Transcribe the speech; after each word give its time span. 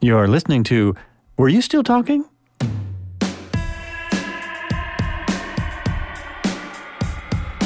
You're 0.00 0.28
listening 0.28 0.62
to 0.64 0.94
Were 1.36 1.48
You 1.48 1.60
Still 1.60 1.82
Talking? 1.82 2.24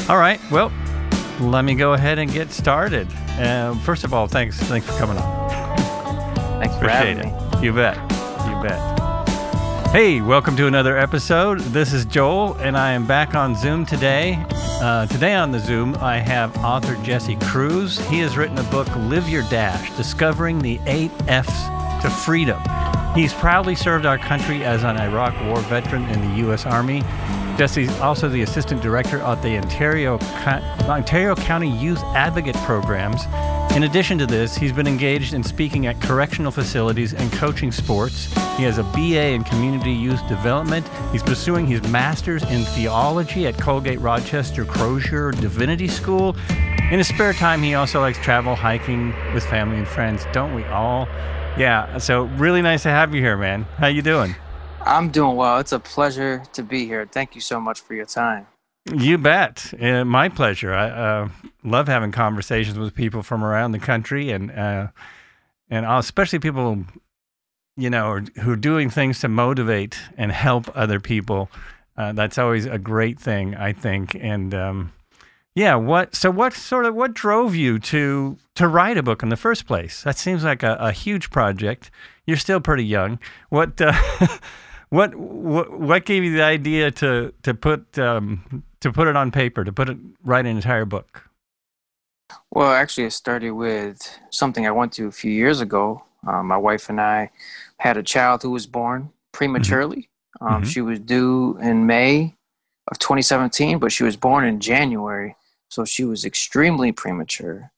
All 0.09 0.17
right, 0.17 0.39
well, 0.51 0.71
let 1.39 1.63
me 1.63 1.75
go 1.75 1.93
ahead 1.93 2.19
and 2.19 2.31
get 2.31 2.51
started. 2.51 3.07
Uh, 3.39 3.73
first 3.79 4.03
of 4.03 4.13
all, 4.13 4.27
thanks, 4.27 4.59
thanks 4.63 4.85
for 4.85 4.93
coming 4.97 5.17
on. 5.17 5.49
Thanks 6.59 6.75
for 6.75 6.85
Appreciate 6.85 7.17
having 7.17 7.29
it. 7.29 7.59
me. 7.59 7.65
You 7.65 7.73
bet. 7.73 7.95
You 8.47 8.61
bet. 8.61 9.89
Hey, 9.91 10.19
welcome 10.21 10.57
to 10.57 10.67
another 10.67 10.97
episode. 10.97 11.59
This 11.59 11.93
is 11.93 12.03
Joel, 12.05 12.55
and 12.55 12.75
I 12.75 12.91
am 12.91 13.05
back 13.07 13.33
on 13.35 13.55
Zoom 13.55 13.85
today. 13.85 14.43
Uh, 14.81 15.05
today 15.05 15.35
on 15.35 15.51
the 15.51 15.59
Zoom, 15.59 15.95
I 16.01 16.17
have 16.17 16.55
author 16.57 16.95
Jesse 17.03 17.37
Cruz. 17.37 17.99
He 18.09 18.19
has 18.19 18.35
written 18.35 18.57
a 18.57 18.63
book, 18.63 18.93
Live 18.97 19.29
Your 19.29 19.43
Dash 19.43 19.95
Discovering 19.95 20.59
the 20.59 20.79
Eight 20.85 21.11
F's 21.27 21.69
to 22.03 22.09
Freedom. 22.09 22.61
He's 23.15 23.33
proudly 23.33 23.75
served 23.75 24.05
our 24.05 24.17
country 24.17 24.63
as 24.63 24.83
an 24.83 24.97
Iraq 24.97 25.33
War 25.45 25.59
veteran 25.61 26.03
in 26.09 26.21
the 26.21 26.37
U.S. 26.39 26.65
Army. 26.65 27.01
Jesse's 27.57 27.89
also 27.99 28.27
the 28.27 28.41
assistant 28.41 28.81
director 28.81 29.19
of 29.19 29.41
the 29.41 29.57
Ontario, 29.57 30.19
Ontario 30.89 31.35
County 31.35 31.69
Youth 31.69 32.03
Advocate 32.15 32.55
Programs. 32.57 33.23
In 33.75 33.83
addition 33.83 34.17
to 34.17 34.25
this, 34.25 34.55
he's 34.55 34.73
been 34.73 34.87
engaged 34.87 35.33
in 35.33 35.43
speaking 35.43 35.87
at 35.87 36.01
correctional 36.01 36.51
facilities 36.51 37.13
and 37.13 37.31
coaching 37.33 37.71
sports. 37.71 38.25
He 38.57 38.63
has 38.63 38.77
a 38.77 38.83
BA 38.83 39.29
in 39.29 39.43
Community 39.43 39.93
Youth 39.93 40.27
Development. 40.27 40.87
He's 41.11 41.23
pursuing 41.23 41.65
his 41.65 41.81
master's 41.83 42.43
in 42.43 42.65
theology 42.65 43.47
at 43.47 43.57
Colgate 43.57 43.99
Rochester 43.99 44.65
Crozer 44.65 45.31
Divinity 45.39 45.87
School. 45.87 46.35
In 46.91 46.97
his 46.97 47.07
spare 47.07 47.33
time, 47.33 47.63
he 47.63 47.75
also 47.75 48.01
likes 48.01 48.17
travel, 48.19 48.55
hiking 48.55 49.13
with 49.33 49.45
family 49.45 49.77
and 49.77 49.87
friends. 49.87 50.25
Don't 50.33 50.53
we 50.53 50.63
all? 50.65 51.07
Yeah. 51.57 51.99
So 51.99 52.23
really 52.23 52.61
nice 52.61 52.83
to 52.83 52.89
have 52.89 53.13
you 53.13 53.21
here, 53.21 53.37
man. 53.37 53.63
How 53.77 53.87
you 53.87 54.01
doing? 54.01 54.35
I'm 54.81 55.09
doing 55.09 55.35
well. 55.35 55.59
It's 55.59 55.71
a 55.71 55.79
pleasure 55.79 56.43
to 56.53 56.63
be 56.63 56.85
here. 56.85 57.05
Thank 57.05 57.35
you 57.35 57.41
so 57.41 57.59
much 57.59 57.81
for 57.81 57.93
your 57.93 58.05
time. 58.05 58.47
You 58.91 59.17
bet. 59.17 59.73
Uh, 59.79 60.03
my 60.03 60.29
pleasure. 60.29 60.73
I 60.73 60.89
uh, 60.89 61.29
love 61.63 61.87
having 61.87 62.11
conversations 62.11 62.77
with 62.77 62.93
people 62.93 63.23
from 63.23 63.43
around 63.43 63.71
the 63.71 63.79
country, 63.79 64.31
and 64.31 64.51
uh, 64.51 64.87
and 65.69 65.85
especially 65.85 66.39
people, 66.39 66.83
you 67.77 67.89
know, 67.89 68.19
who 68.41 68.51
are 68.51 68.57
doing 68.57 68.89
things 68.89 69.19
to 69.21 69.29
motivate 69.29 69.97
and 70.17 70.31
help 70.31 70.69
other 70.75 70.99
people. 70.99 71.49
Uh, 71.95 72.11
that's 72.11 72.37
always 72.37 72.65
a 72.65 72.77
great 72.77 73.19
thing, 73.19 73.55
I 73.55 73.71
think. 73.71 74.15
And 74.15 74.53
um, 74.53 74.93
yeah, 75.55 75.75
what? 75.75 76.15
So 76.15 76.31
what 76.31 76.53
sort 76.53 76.85
of 76.85 76.95
what 76.95 77.13
drove 77.13 77.55
you 77.55 77.79
to 77.79 78.37
to 78.55 78.67
write 78.67 78.97
a 78.97 79.03
book 79.03 79.23
in 79.23 79.29
the 79.29 79.37
first 79.37 79.65
place? 79.67 80.03
That 80.03 80.17
seems 80.17 80.43
like 80.43 80.63
a, 80.63 80.75
a 80.79 80.91
huge 80.91 81.29
project. 81.29 81.91
You're 82.25 82.37
still 82.37 82.59
pretty 82.61 82.85
young. 82.85 83.19
What? 83.49 83.79
Uh, 83.79 83.93
what, 84.89 85.15
what 85.15 85.79
what 85.79 86.05
gave 86.05 86.23
you 86.23 86.33
the 86.35 86.43
idea 86.43 86.91
to 86.91 87.33
to 87.43 87.53
put 87.53 87.97
um, 87.99 88.63
to 88.81 88.91
put 88.91 89.07
it 89.07 89.15
on 89.15 89.31
paper 89.31 89.63
to 89.63 89.71
put 89.71 89.89
it 89.89 89.97
write 90.23 90.45
an 90.45 90.55
entire 90.55 90.85
book? 90.85 91.29
Well, 92.51 92.71
actually, 92.71 93.05
it 93.05 93.13
started 93.13 93.51
with 93.51 94.17
something 94.31 94.65
I 94.65 94.71
went 94.71 94.93
to 94.93 95.07
a 95.07 95.11
few 95.11 95.31
years 95.31 95.61
ago. 95.61 96.03
Um, 96.25 96.47
my 96.47 96.57
wife 96.57 96.89
and 96.89 96.99
I 97.01 97.29
had 97.77 97.97
a 97.97 98.03
child 98.03 98.41
who 98.43 98.51
was 98.51 98.65
born 98.65 99.11
prematurely. 99.33 100.09
Um, 100.41 100.63
Mhm. 100.63 100.65
She 100.65 100.81
was 100.81 100.99
due 100.99 101.57
in 101.61 101.85
May 101.85 102.35
of 102.89 102.97
2017, 102.97 103.77
but 103.77 103.91
she 103.91 104.03
was 104.03 104.15
born 104.17 104.45
in 104.45 104.59
January, 104.59 105.35
so 105.73 105.85
she 105.85 106.05
was 106.05 106.23
extremely 106.23 106.91
premature. 106.91 107.71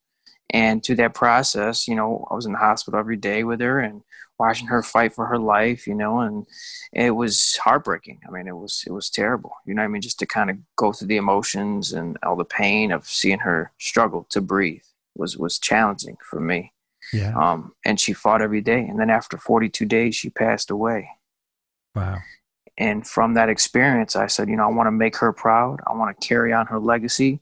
And 0.50 0.84
through 0.84 0.98
that 0.98 1.14
process, 1.14 1.88
you 1.88 1.96
know, 1.96 2.28
I 2.30 2.36
was 2.36 2.46
in 2.46 2.52
the 2.52 2.58
hospital 2.58 3.00
every 3.00 3.16
day 3.16 3.44
with 3.44 3.62
her 3.62 3.80
and 3.80 4.04
watching 4.38 4.68
her 4.68 4.84
fight 4.84 5.14
for 5.14 5.26
her 5.28 5.40
life, 5.40 5.88
you 5.88 5.96
know, 5.96 6.20
and 6.20 6.46
it 6.92 7.12
was 7.12 7.58
heartbreaking. 7.64 8.20
I 8.28 8.32
mean, 8.32 8.48
it 8.48 8.56
was 8.56 8.84
it 8.86 8.92
was 8.92 9.10
terrible. 9.10 9.56
You 9.66 9.74
know 9.74 9.82
what 9.82 9.86
I 9.86 9.92
mean? 9.92 10.02
Just 10.02 10.20
to 10.20 10.26
kind 10.26 10.50
of 10.50 10.58
go 10.76 10.92
through 10.92 11.08
the 11.08 11.18
emotions 11.18 11.94
and 11.94 12.18
all 12.24 12.36
the 12.36 12.44
pain 12.44 12.92
of 12.92 13.08
seeing 13.08 13.40
her 13.40 13.72
struggle 13.80 14.28
to 14.32 14.42
breathe 14.42 14.84
was 15.16 15.38
was 15.38 15.58
challenging 15.58 16.18
for 16.30 16.40
me. 16.40 16.74
Yeah. 17.14 17.34
Um, 17.36 17.74
and 17.86 18.00
she 18.00 18.14
fought 18.14 18.42
every 18.42 18.62
day. 18.62 18.82
And 18.82 19.00
then 19.00 19.10
after 19.10 19.38
42 19.38 19.86
days, 19.86 20.16
she 20.16 20.30
passed 20.30 20.70
away. 20.70 21.10
Wow. 21.96 22.18
And 22.78 23.08
from 23.08 23.36
that 23.36 23.50
experience, 23.50 24.16
I 24.16 24.28
said, 24.28 24.50
you 24.50 24.58
know, 24.58 24.64
I 24.64 24.72
want 24.72 24.88
to 24.88 24.92
make 24.92 25.16
her 25.18 25.32
proud. 25.32 25.80
I 25.88 25.94
want 25.94 26.20
to 26.20 26.28
carry 26.28 26.52
on 26.52 26.66
her 26.68 26.80
legacy. 26.80 27.40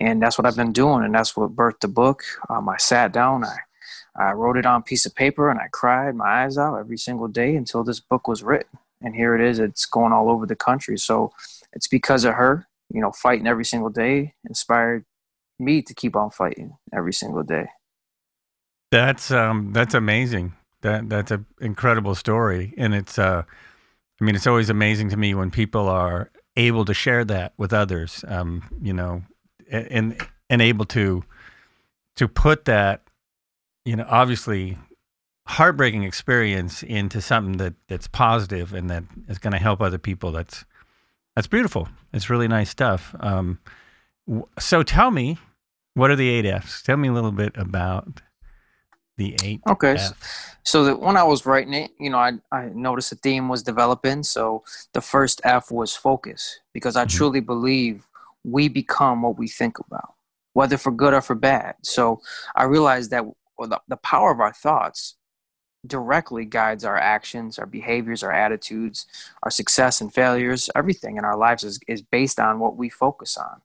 And 0.00 0.22
that's 0.22 0.38
what 0.38 0.46
I've 0.46 0.56
been 0.56 0.72
doing. 0.72 1.04
And 1.04 1.14
that's 1.14 1.36
what 1.36 1.54
birthed 1.54 1.80
the 1.80 1.88
book. 1.88 2.24
Um, 2.48 2.68
I 2.68 2.78
sat 2.78 3.12
down, 3.12 3.44
I, 3.44 3.56
I 4.16 4.32
wrote 4.32 4.56
it 4.56 4.66
on 4.66 4.80
a 4.80 4.84
piece 4.84 5.04
of 5.06 5.14
paper, 5.14 5.50
and 5.50 5.60
I 5.60 5.68
cried 5.70 6.14
my 6.14 6.44
eyes 6.44 6.56
out 6.56 6.78
every 6.78 6.96
single 6.96 7.28
day 7.28 7.54
until 7.54 7.84
this 7.84 8.00
book 8.00 8.26
was 8.26 8.42
written. 8.42 8.78
And 9.02 9.14
here 9.14 9.34
it 9.34 9.40
is. 9.40 9.58
It's 9.58 9.86
going 9.86 10.12
all 10.12 10.30
over 10.30 10.46
the 10.46 10.56
country. 10.56 10.98
So 10.98 11.32
it's 11.72 11.86
because 11.88 12.24
of 12.24 12.34
her, 12.34 12.66
you 12.92 13.00
know, 13.00 13.12
fighting 13.12 13.46
every 13.46 13.64
single 13.64 13.90
day 13.90 14.34
inspired 14.48 15.04
me 15.58 15.82
to 15.82 15.94
keep 15.94 16.16
on 16.16 16.30
fighting 16.30 16.76
every 16.92 17.12
single 17.12 17.42
day. 17.42 17.66
That's 18.90 19.30
um 19.30 19.72
that's 19.72 19.94
amazing. 19.94 20.54
That 20.80 21.08
that's 21.08 21.30
an 21.30 21.46
incredible 21.60 22.14
story, 22.14 22.74
and 22.76 22.94
it's 22.94 23.18
uh, 23.18 23.42
I 24.20 24.24
mean, 24.24 24.34
it's 24.34 24.46
always 24.46 24.70
amazing 24.70 25.10
to 25.10 25.16
me 25.16 25.34
when 25.34 25.50
people 25.50 25.88
are 25.88 26.30
able 26.56 26.84
to 26.86 26.94
share 26.94 27.24
that 27.26 27.52
with 27.56 27.72
others. 27.72 28.24
Um, 28.26 28.64
you 28.82 28.92
know, 28.92 29.22
and 29.70 30.16
and 30.48 30.60
able 30.62 30.84
to 30.86 31.22
to 32.16 32.28
put 32.28 32.64
that, 32.66 33.02
you 33.84 33.96
know, 33.96 34.06
obviously 34.08 34.76
heartbreaking 35.46 36.02
experience 36.04 36.82
into 36.82 37.20
something 37.20 37.56
that 37.58 37.74
that's 37.88 38.06
positive 38.08 38.72
and 38.74 38.88
that 38.90 39.04
is 39.28 39.38
going 39.38 39.52
to 39.52 39.58
help 39.58 39.80
other 39.80 39.98
people. 39.98 40.32
That's 40.32 40.64
that's 41.36 41.46
beautiful. 41.46 41.88
It's 42.12 42.28
really 42.30 42.48
nice 42.48 42.70
stuff. 42.70 43.14
Um, 43.20 43.58
so 44.58 44.82
tell 44.82 45.10
me, 45.10 45.38
what 45.94 46.10
are 46.10 46.16
the 46.16 46.28
eight 46.28 46.46
Fs? 46.46 46.82
Tell 46.82 46.96
me 46.96 47.08
a 47.08 47.12
little 47.12 47.32
bit 47.32 47.52
about 47.56 48.20
the 49.16 49.36
eight. 49.42 49.60
Okay. 49.68 49.92
s- 49.92 50.12
Fs. 50.12 50.56
So 50.62 50.84
that 50.84 51.00
when 51.00 51.16
I 51.16 51.22
was 51.24 51.46
writing 51.46 51.72
it, 51.74 51.90
you 51.98 52.10
know, 52.10 52.18
I, 52.18 52.32
I 52.52 52.66
noticed 52.74 53.12
a 53.12 53.16
theme 53.16 53.48
was 53.48 53.62
developing. 53.62 54.22
So 54.22 54.62
the 54.92 55.00
first 55.00 55.40
F 55.44 55.70
was 55.70 55.94
focus 55.96 56.60
because 56.72 56.96
I 56.96 57.04
Mhm. 57.06 57.10
truly 57.16 57.40
believe 57.40 58.04
we 58.44 58.68
become 58.68 59.22
what 59.22 59.38
we 59.38 59.48
think 59.48 59.78
about, 59.78 60.14
whether 60.52 60.76
for 60.76 60.92
good 60.92 61.14
or 61.14 61.20
for 61.20 61.34
bad. 61.34 61.74
So 61.82 62.20
I 62.54 62.64
realized 62.64 63.10
that 63.10 63.24
the, 63.58 63.80
the 63.88 63.96
power 63.96 64.32
of 64.32 64.40
our 64.40 64.52
thoughts 64.52 65.16
directly 65.86 66.44
guides 66.44 66.84
our 66.84 66.98
actions, 66.98 67.58
our 67.58 67.66
behaviors, 67.66 68.22
our 68.22 68.32
attitudes, 68.32 69.06
our 69.42 69.50
success 69.50 70.00
and 70.00 70.12
failures. 70.12 70.68
Everything 70.74 71.16
in 71.16 71.24
our 71.24 71.36
lives 71.36 71.64
is, 71.64 71.80
is 71.88 72.02
based 72.02 72.38
on 72.38 72.58
what 72.58 72.76
we 72.76 72.88
focus 72.88 73.36
on. 73.36 73.62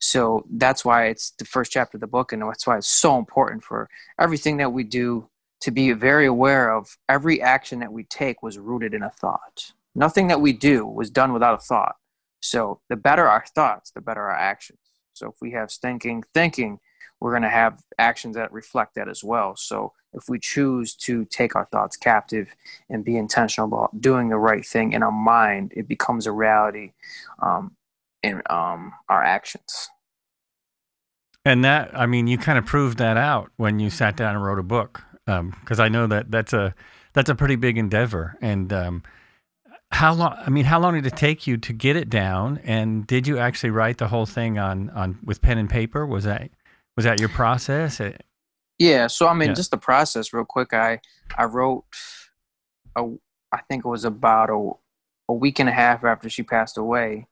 So 0.00 0.46
that's 0.50 0.84
why 0.84 1.06
it's 1.06 1.30
the 1.30 1.44
first 1.44 1.72
chapter 1.72 1.96
of 1.96 2.00
the 2.00 2.06
book, 2.06 2.32
and 2.32 2.42
that's 2.42 2.66
why 2.66 2.78
it's 2.78 2.88
so 2.88 3.18
important 3.18 3.64
for 3.64 3.88
everything 4.18 4.58
that 4.58 4.72
we 4.72 4.84
do 4.84 5.28
to 5.60 5.70
be 5.70 5.92
very 5.92 6.26
aware 6.26 6.72
of 6.72 6.96
every 7.08 7.42
action 7.42 7.80
that 7.80 7.92
we 7.92 8.04
take 8.04 8.42
was 8.42 8.58
rooted 8.58 8.94
in 8.94 9.02
a 9.02 9.10
thought. 9.10 9.72
Nothing 9.94 10.28
that 10.28 10.40
we 10.40 10.52
do 10.52 10.86
was 10.86 11.10
done 11.10 11.32
without 11.32 11.58
a 11.58 11.62
thought. 11.62 11.96
So 12.40 12.80
the 12.88 12.96
better 12.96 13.26
our 13.26 13.44
thoughts, 13.54 13.90
the 13.90 14.00
better 14.00 14.22
our 14.22 14.36
actions. 14.36 14.78
So 15.12 15.28
if 15.28 15.34
we 15.40 15.52
have 15.52 15.70
stinking 15.70 16.24
thinking, 16.32 16.78
we're 17.20 17.32
going 17.32 17.42
to 17.42 17.48
have 17.48 17.82
actions 17.98 18.36
that 18.36 18.52
reflect 18.52 18.94
that 18.94 19.08
as 19.08 19.24
well. 19.24 19.56
So 19.56 19.92
if 20.12 20.28
we 20.28 20.38
choose 20.38 20.94
to 20.94 21.24
take 21.24 21.56
our 21.56 21.66
thoughts 21.72 21.96
captive 21.96 22.54
and 22.88 23.04
be 23.04 23.16
intentional 23.16 23.66
about 23.66 24.00
doing 24.00 24.28
the 24.28 24.38
right 24.38 24.64
thing 24.64 24.92
in 24.92 25.02
our 25.02 25.12
mind, 25.12 25.72
it 25.74 25.88
becomes 25.88 26.26
a 26.26 26.32
reality 26.32 26.92
um, 27.42 27.76
in 28.22 28.40
um, 28.48 28.92
our 29.08 29.22
actions. 29.22 29.88
And 31.44 31.64
that, 31.64 31.90
I 31.92 32.06
mean, 32.06 32.26
you 32.26 32.38
kind 32.38 32.58
of 32.58 32.64
proved 32.66 32.98
that 32.98 33.16
out 33.16 33.50
when 33.56 33.80
you 33.80 33.90
sat 33.90 34.16
down 34.16 34.36
and 34.36 34.44
wrote 34.44 34.58
a 34.58 34.62
book, 34.62 35.02
because 35.26 35.80
I 35.80 35.88
know 35.88 36.06
that 36.06 36.30
that's 36.30 36.52
a 36.52 36.74
that's 37.14 37.30
a 37.30 37.34
pretty 37.34 37.56
big 37.56 37.78
endeavor. 37.78 38.36
And 38.40 38.72
um, 38.72 39.02
how 39.90 40.12
long? 40.14 40.34
I 40.38 40.50
mean, 40.50 40.64
how 40.64 40.78
long 40.80 40.94
did 40.94 41.06
it 41.06 41.16
take 41.16 41.46
you 41.46 41.56
to 41.58 41.72
get 41.72 41.96
it 41.96 42.10
down? 42.10 42.60
And 42.64 43.06
did 43.06 43.26
you 43.26 43.38
actually 43.38 43.70
write 43.70 43.98
the 43.98 44.08
whole 44.08 44.26
thing 44.26 44.58
on 44.58 44.90
on 44.90 45.18
with 45.24 45.40
pen 45.40 45.58
and 45.58 45.68
paper? 45.68 46.06
Was 46.06 46.24
that 46.24 46.50
was 46.96 47.04
that 47.04 47.20
your 47.20 47.28
process? 47.30 48.00
It- 48.00 48.24
Yeah, 48.78 49.06
so 49.08 49.26
I 49.26 49.34
mean, 49.34 49.48
Yeah. 49.50 49.54
just 49.54 49.70
the 49.70 49.78
process, 49.78 50.32
real 50.32 50.44
quick. 50.44 50.72
I 50.72 51.00
I 51.36 51.44
wrote, 51.44 51.84
a, 52.96 53.02
I 53.52 53.58
think 53.68 53.84
it 53.84 53.88
was 53.88 54.04
about 54.04 54.50
a, 54.50 54.70
a 55.28 55.34
week 55.34 55.58
and 55.58 55.68
a 55.68 55.72
half 55.72 56.04
after 56.04 56.28
she 56.30 56.42
passed 56.42 56.78
away. 56.78 57.26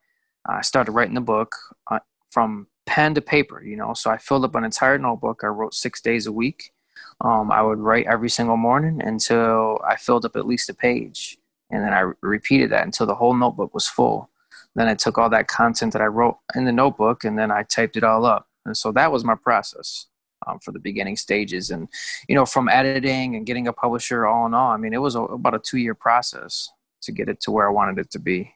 I 0.45 0.63
started 0.63 0.93
writing 0.93 1.15
the 1.15 1.21
book 1.21 1.55
uh, 1.91 2.01
from 2.31 2.69
pen 2.87 3.15
to 3.15 3.21
paper. 3.21 3.63
You 3.63 3.77
know, 3.77 3.95
so 3.95 4.11
I 4.11 4.17
filled 4.19 4.45
up 4.45 4.55
an 4.55 4.65
entire 4.65 4.99
notebook. 4.99 5.43
I 5.45 5.49
wrote 5.49 5.75
six 5.75 6.01
days 6.01 6.27
a 6.27 6.33
week. 6.33 6.73
Um, 7.21 7.51
I 7.53 7.63
would 7.63 7.79
write 7.79 8.07
every 8.07 8.29
single 8.31 8.57
morning 8.57 9.01
until 9.03 9.81
I 9.87 9.97
filled 9.97 10.25
up 10.25 10.37
at 10.37 10.47
least 10.47 10.69
a 10.71 10.75
page, 10.75 11.39
and 11.71 11.85
then 11.85 11.93
I 11.93 12.13
repeated 12.21 12.71
that 12.71 12.85
until 12.85 13.07
the 13.07 13.15
whole 13.15 13.35
notebook 13.35 13.75
was 13.75 13.89
full. 13.89 14.31
Then 14.75 14.89
I 14.89 14.95
took 14.95 15.19
all 15.19 15.31
that 15.31 15.49
content 15.49 15.93
that 15.95 16.03
I 16.03 16.07
wrote 16.07 16.39
in 16.55 16.65
the 16.65 16.73
notebook, 16.73 17.25
and 17.25 17.39
then 17.39 17.51
I 17.51 17.63
typed 17.63 17.97
it 17.97 18.05
all 18.05 18.25
up. 18.25 18.49
And 18.65 18.77
so 18.77 18.93
that 18.93 19.11
was 19.13 19.25
my 19.25 19.35
process. 19.35 20.07
um, 20.47 20.59
for 20.61 20.73
the 20.73 20.79
beginning 20.79 21.17
stages. 21.17 21.71
And, 21.71 21.89
you 22.29 22.35
know, 22.35 22.47
from 22.47 22.69
editing 22.69 23.37
and 23.37 23.47
getting 23.47 23.69
a 23.69 23.73
publisher 23.73 24.27
all 24.27 24.47
in 24.47 24.55
all, 24.55 24.71
I 24.71 24.77
mean, 24.77 24.93
it 24.93 25.01
was 25.01 25.15
a, 25.15 25.23
about 25.23 25.55
a 25.55 25.59
two 25.59 25.79
year 25.79 25.95
process 25.95 26.71
to 27.03 27.13
get 27.13 27.29
it 27.29 27.41
to 27.41 27.51
where 27.51 27.69
I 27.69 27.73
wanted 27.73 27.99
it 27.99 28.11
to 28.13 28.19
be. 28.19 28.53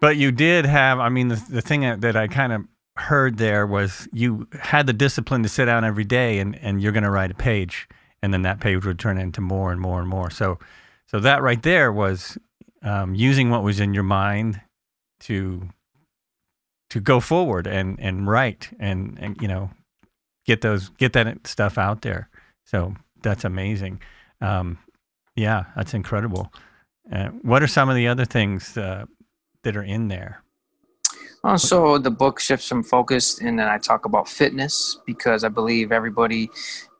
But 0.00 0.16
you 0.16 0.32
did 0.32 0.66
have, 0.66 0.98
I 1.00 1.08
mean, 1.08 1.28
the, 1.28 1.42
the 1.50 1.62
thing 1.62 2.00
that 2.00 2.16
I 2.16 2.28
kind 2.28 2.52
of 2.52 2.62
heard 2.96 3.38
there 3.38 3.66
was 3.66 4.08
you 4.12 4.46
had 4.60 4.86
the 4.86 4.92
discipline 4.92 5.42
to 5.42 5.48
sit 5.48 5.64
down 5.64 5.84
every 5.84 6.04
day 6.04 6.38
and, 6.38 6.56
and 6.56 6.80
you're 6.80 6.92
going 6.92 7.04
to 7.04 7.10
write 7.10 7.30
a 7.32 7.34
page 7.34 7.88
and 8.22 8.32
then 8.32 8.42
that 8.42 8.60
page 8.60 8.84
would 8.84 8.98
turn 8.98 9.18
into 9.18 9.40
more 9.40 9.72
and 9.72 9.80
more 9.80 10.00
and 10.00 10.08
more. 10.08 10.30
So, 10.30 10.58
so 11.14 11.20
that 11.20 11.42
right 11.42 11.62
there 11.62 11.92
was 11.92 12.36
um, 12.82 13.14
using 13.14 13.48
what 13.48 13.62
was 13.62 13.78
in 13.78 13.94
your 13.94 14.02
mind 14.02 14.60
to 15.20 15.68
to 16.90 16.98
go 16.98 17.20
forward 17.20 17.68
and 17.68 18.00
and 18.00 18.26
write 18.26 18.76
and 18.80 19.16
and 19.20 19.40
you 19.40 19.46
know 19.46 19.70
get 20.44 20.60
those 20.60 20.88
get 20.98 21.12
that 21.12 21.46
stuff 21.46 21.78
out 21.78 22.02
there. 22.02 22.28
So 22.64 22.96
that's 23.22 23.44
amazing. 23.44 24.02
Um, 24.40 24.78
yeah, 25.36 25.66
that's 25.76 25.94
incredible. 25.94 26.52
Uh, 27.12 27.28
what 27.42 27.62
are 27.62 27.68
some 27.68 27.88
of 27.88 27.94
the 27.94 28.08
other 28.08 28.24
things 28.24 28.76
uh, 28.76 29.04
that 29.62 29.76
are 29.76 29.84
in 29.84 30.08
there? 30.08 30.42
Also, 31.44 31.96
the 31.96 32.10
book 32.10 32.40
shifts 32.40 32.66
from 32.66 32.82
focus, 32.82 33.38
and 33.40 33.56
then 33.56 33.68
I 33.68 33.78
talk 33.78 34.04
about 34.04 34.28
fitness 34.28 34.98
because 35.06 35.44
I 35.44 35.48
believe 35.48 35.92
everybody 35.92 36.50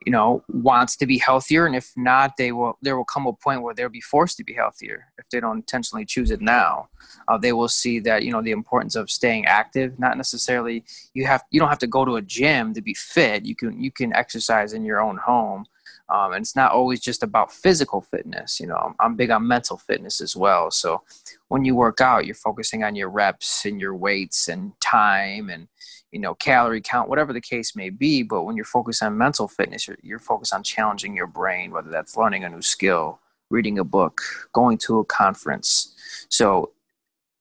you 0.04 0.12
know 0.12 0.42
wants 0.48 0.96
to 0.96 1.06
be 1.06 1.18
healthier 1.18 1.66
and 1.66 1.74
if 1.74 1.92
not 1.96 2.36
they 2.36 2.52
will 2.52 2.76
there 2.82 2.96
will 2.96 3.04
come 3.04 3.26
a 3.26 3.32
point 3.32 3.62
where 3.62 3.74
they'll 3.74 3.88
be 3.88 4.00
forced 4.00 4.36
to 4.36 4.44
be 4.44 4.52
healthier 4.52 5.06
if 5.18 5.28
they 5.30 5.40
don't 5.40 5.56
intentionally 5.56 6.04
choose 6.04 6.30
it 6.30 6.40
now. 6.40 6.88
Uh, 7.28 7.38
they 7.38 7.52
will 7.52 7.68
see 7.68 7.98
that 8.00 8.22
you 8.24 8.32
know 8.32 8.42
the 8.42 8.50
importance 8.50 8.94
of 8.94 9.10
staying 9.10 9.46
active 9.46 9.98
not 9.98 10.16
necessarily 10.16 10.84
you 11.14 11.26
have 11.26 11.42
you 11.50 11.60
don't 11.60 11.68
have 11.68 11.78
to 11.78 11.86
go 11.86 12.04
to 12.04 12.16
a 12.16 12.22
gym 12.22 12.74
to 12.74 12.82
be 12.82 12.94
fit. 12.94 13.44
You 13.44 13.56
can 13.56 13.80
you 13.82 13.90
can 13.90 14.12
exercise 14.12 14.72
in 14.72 14.84
your 14.84 15.00
own 15.00 15.16
home 15.16 15.66
um, 16.08 16.32
and 16.32 16.42
it's 16.42 16.56
not 16.56 16.72
always 16.72 17.00
just 17.00 17.22
about 17.22 17.52
physical 17.52 18.00
fitness 18.00 18.60
you 18.60 18.66
know 18.66 18.76
I'm, 18.76 18.94
I'm 19.00 19.16
big 19.16 19.30
on 19.30 19.46
mental 19.46 19.76
fitness 19.76 20.20
as 20.20 20.36
well. 20.36 20.70
So 20.70 21.02
when 21.48 21.64
you 21.64 21.74
work 21.74 22.00
out 22.00 22.26
you're 22.26 22.34
focusing 22.34 22.84
on 22.84 22.94
your 22.94 23.08
reps 23.08 23.64
and 23.64 23.80
your 23.80 23.94
weights 23.94 24.48
and 24.48 24.72
time 24.80 25.48
and 25.50 25.68
you 26.12 26.20
know 26.20 26.34
calorie 26.34 26.80
count 26.80 27.08
whatever 27.08 27.32
the 27.32 27.40
case 27.40 27.74
may 27.74 27.90
be. 27.90 28.22
But 28.22 28.42
when 28.42 28.56
you're 28.56 28.64
focused 28.64 29.02
on 29.02 29.18
mental 29.18 29.48
fitness 29.48 29.88
you're, 29.88 29.98
you're 30.02 30.18
focused 30.18 30.54
on 30.54 30.62
challenging 30.62 31.16
your 31.16 31.26
brain 31.26 31.70
whether 31.70 31.90
that's 31.90 32.16
learning 32.16 32.44
a 32.44 32.48
new 32.48 32.62
skill 32.62 33.20
reading 33.50 33.78
a 33.78 33.84
book 33.84 34.20
going 34.52 34.78
to 34.78 34.98
a 34.98 35.04
conference. 35.04 35.94
So 36.28 36.72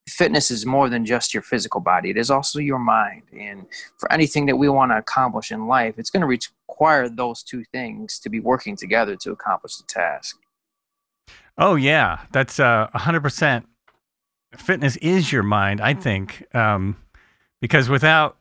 fitness 0.08 0.52
is 0.52 0.66
more 0.66 0.90
than 0.90 1.06
just 1.06 1.34
your 1.34 1.44
physical 1.44 1.80
body. 1.80 2.10
It 2.10 2.18
is 2.18 2.30
also 2.30 2.60
your 2.60 2.78
mind. 2.78 3.24
And 3.38 3.66
for 3.98 4.12
anything 4.12 4.46
that 4.48 4.58
we 4.58 4.68
want 4.68 4.92
to 4.92 4.98
accomplish 4.98 5.52
in 5.52 5.68
life 5.68 5.96
it's 5.98 6.10
going 6.10 6.22
to 6.22 6.28
require 6.74 7.08
those 7.08 7.44
two 7.44 7.64
things 7.72 8.20
to 8.20 8.30
be 8.30 8.40
working 8.40 8.76
together 8.76 9.16
to 9.18 9.32
accomplish 9.32 9.78
the 9.78 9.84
task. 9.88 10.38
Oh 11.58 11.76
yeah. 11.76 12.22
That's 12.32 12.60
a 12.60 12.90
100% 12.96 13.64
fitness 14.58 14.96
is 14.98 15.32
your 15.32 15.42
mind 15.42 15.82
i 15.82 15.96
think 15.96 16.46
um, 16.56 16.96
because 17.60 17.90
without 17.90 18.38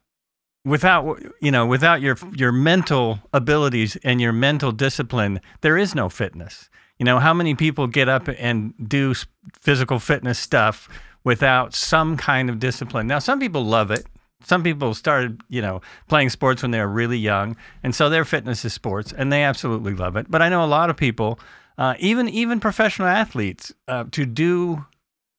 without 0.65 1.21
you 1.41 1.51
know 1.51 1.67
without 1.67 2.01
your 2.01 2.17
your 2.35 2.53
mental 2.53 3.19
abilities 3.33 3.97
and 4.05 4.21
your 4.21 4.33
mental 4.33 4.73
discipline 4.73 5.41
there 5.61 5.77
is 5.77 5.95
no 5.95 6.09
fitness. 6.09 6.69
You 6.99 7.05
know 7.05 7.19
how 7.19 7.35
many 7.35 7.55
people 7.55 7.87
get 7.87 8.09
up 8.09 8.29
and 8.39 8.75
do 8.89 9.15
physical 9.61 9.99
fitness 9.99 10.39
stuff 10.39 10.89
without 11.25 11.75
some 11.75 12.17
kind 12.17 12.49
of 12.49 12.59
discipline? 12.61 13.07
Now 13.07 13.19
some 13.19 13.41
people 13.41 13.65
love 13.65 13.91
it 13.91 14.07
some 14.45 14.63
people 14.63 14.95
started 14.95 15.41
you 15.49 15.63
know 15.63 15.81
playing 16.09 16.31
sports 16.31 16.63
when 16.63 16.71
they 16.71 16.81
were 16.81 16.89
really 16.89 17.19
young 17.19 17.57
and 17.83 17.95
so 17.95 18.09
their 18.09 18.25
fitness 18.25 18.65
is 18.65 18.73
sports 18.73 19.13
and 19.13 19.33
they 19.33 19.43
absolutely 19.43 19.95
love 19.95 20.17
it 20.17 20.31
but 20.31 20.43
i 20.43 20.49
know 20.49 20.65
a 20.65 20.67
lot 20.67 20.91
of 20.91 20.97
people 20.97 21.39
uh, 21.79 21.95
even 21.99 22.29
even 22.29 22.61
professional 22.61 23.09
athletes 23.09 23.73
uh, 23.89 24.05
to 24.11 24.27
do 24.27 24.85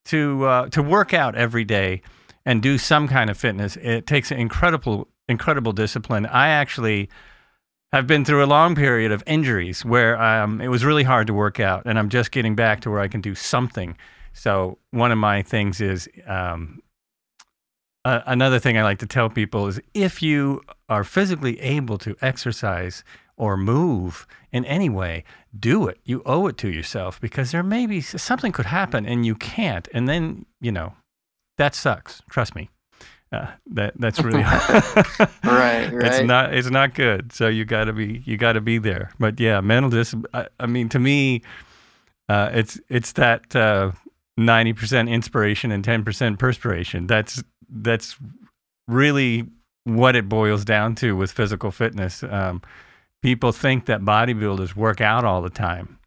to 0.06 0.44
uh, 0.46 0.70
to 0.70 0.82
work 0.82 1.14
out 1.14 1.36
every 1.36 1.64
day 1.64 2.02
and 2.46 2.62
do 2.62 2.78
some 2.78 3.08
kind 3.08 3.30
of 3.30 3.38
fitness 3.38 3.78
it 3.78 4.08
takes 4.08 4.32
incredible 4.32 5.08
incredible 5.30 5.72
discipline. 5.72 6.26
I 6.26 6.50
actually 6.50 7.10
have 7.92 8.08
been 8.08 8.26
through 8.26 8.44
a 8.44 8.48
long 8.48 8.76
period 8.76 9.12
of 9.12 9.24
injuries 9.28 9.86
where 9.86 10.20
um, 10.22 10.62
it 10.62 10.68
was 10.68 10.84
really 10.84 11.04
hard 11.04 11.28
to 11.28 11.34
work 11.34 11.60
out, 11.60 11.84
and 11.86 12.00
I'm 12.00 12.10
just 12.10 12.32
getting 12.32 12.56
back 12.56 12.82
to 12.82 12.90
where 12.90 13.00
I 13.00 13.08
can 13.08 13.22
do 13.22 13.36
something. 13.36 13.96
So 14.34 14.80
one 14.92 15.12
of 15.12 15.18
my 15.18 15.44
things 15.44 15.80
is 15.80 16.10
um, 16.26 16.82
uh, 18.06 18.22
another 18.26 18.60
thing 18.60 18.78
I 18.78 18.84
like 18.84 19.00
to 19.00 19.06
tell 19.06 19.30
people 19.30 19.68
is 19.68 19.80
if 19.94 20.22
you 20.22 20.62
are 20.90 21.04
physically 21.04 21.60
able 21.62 21.98
to 22.00 22.16
exercise 22.22 23.04
or 23.38 23.58
move 23.58 24.28
in 24.52 24.66
any 24.66 24.90
way, 24.90 25.24
do 25.58 25.88
it. 25.88 26.00
You 26.04 26.22
owe 26.26 26.48
it 26.48 26.58
to 26.58 26.70
yourself 26.70 27.20
because 27.20 27.52
there 27.52 27.64
may 27.64 27.86
be 27.86 28.02
something 28.02 28.52
could 28.52 28.68
happen 28.68 29.06
and 29.06 29.26
you 29.26 29.36
can't, 29.36 29.88
and 29.94 30.08
then 30.08 30.46
you 30.62 30.72
know 30.72 30.94
that 31.58 31.76
sucks. 31.76 32.22
Trust 32.30 32.56
me. 32.56 32.70
Uh, 33.32 33.48
that 33.66 33.94
that's 33.98 34.22
really 34.22 34.44
right, 34.44 35.20
right. 35.44 35.92
It's 35.92 36.22
not 36.22 36.54
it's 36.54 36.70
not 36.70 36.94
good. 36.94 37.34
So 37.34 37.48
you 37.48 37.66
got 37.66 37.86
to 37.86 37.94
be 37.94 38.22
you 38.26 38.38
got 38.38 38.54
to 38.54 38.62
be 38.62 38.78
there. 38.78 39.12
But 39.20 39.40
yeah, 39.40 39.60
mental 39.62 39.90
discipline. 39.90 40.30
I, 40.34 40.48
I 40.60 40.68
mean, 40.68 40.88
to 40.90 41.00
me, 41.00 41.42
uh, 42.30 42.52
it's 42.54 42.80
it's 42.90 43.14
that 43.14 43.56
uh, 43.56 43.92
ninety 44.38 44.74
percent 44.74 45.10
inspiration 45.10 45.72
and 45.72 45.84
ten 45.84 46.04
percent 46.04 46.38
perspiration. 46.38 47.08
That's 47.08 47.44
that's 47.70 48.18
really 48.88 49.48
what 49.86 50.16
it 50.16 50.30
boils 50.30 50.64
down 50.66 50.96
to 50.96 51.16
with 51.16 51.32
physical 51.32 51.72
fitness. 51.72 52.24
Um, 52.24 52.62
people 53.22 53.52
think 53.52 53.86
that 53.86 54.02
bodybuilders 54.02 54.76
work 54.76 55.02
out 55.02 55.26
all 55.26 55.42
the 55.42 55.50
time. 55.50 56.00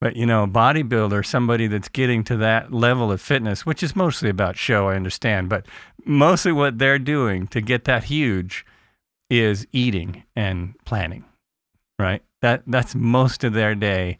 But 0.00 0.16
you 0.16 0.24
know, 0.24 0.44
a 0.44 0.48
bodybuilder, 0.48 1.26
somebody 1.26 1.66
that's 1.66 1.88
getting 1.88 2.24
to 2.24 2.36
that 2.38 2.72
level 2.72 3.12
of 3.12 3.20
fitness, 3.20 3.66
which 3.66 3.82
is 3.82 3.94
mostly 3.94 4.30
about 4.30 4.56
show, 4.56 4.88
I 4.88 4.96
understand, 4.96 5.48
but 5.48 5.66
mostly 6.04 6.52
what 6.52 6.78
they're 6.78 6.98
doing 6.98 7.46
to 7.48 7.60
get 7.60 7.84
that 7.84 8.04
huge 8.04 8.64
is 9.28 9.66
eating 9.72 10.24
and 10.34 10.74
planning. 10.84 11.24
Right? 11.98 12.22
That 12.40 12.62
that's 12.66 12.94
most 12.94 13.44
of 13.44 13.52
their 13.52 13.74
day 13.74 14.18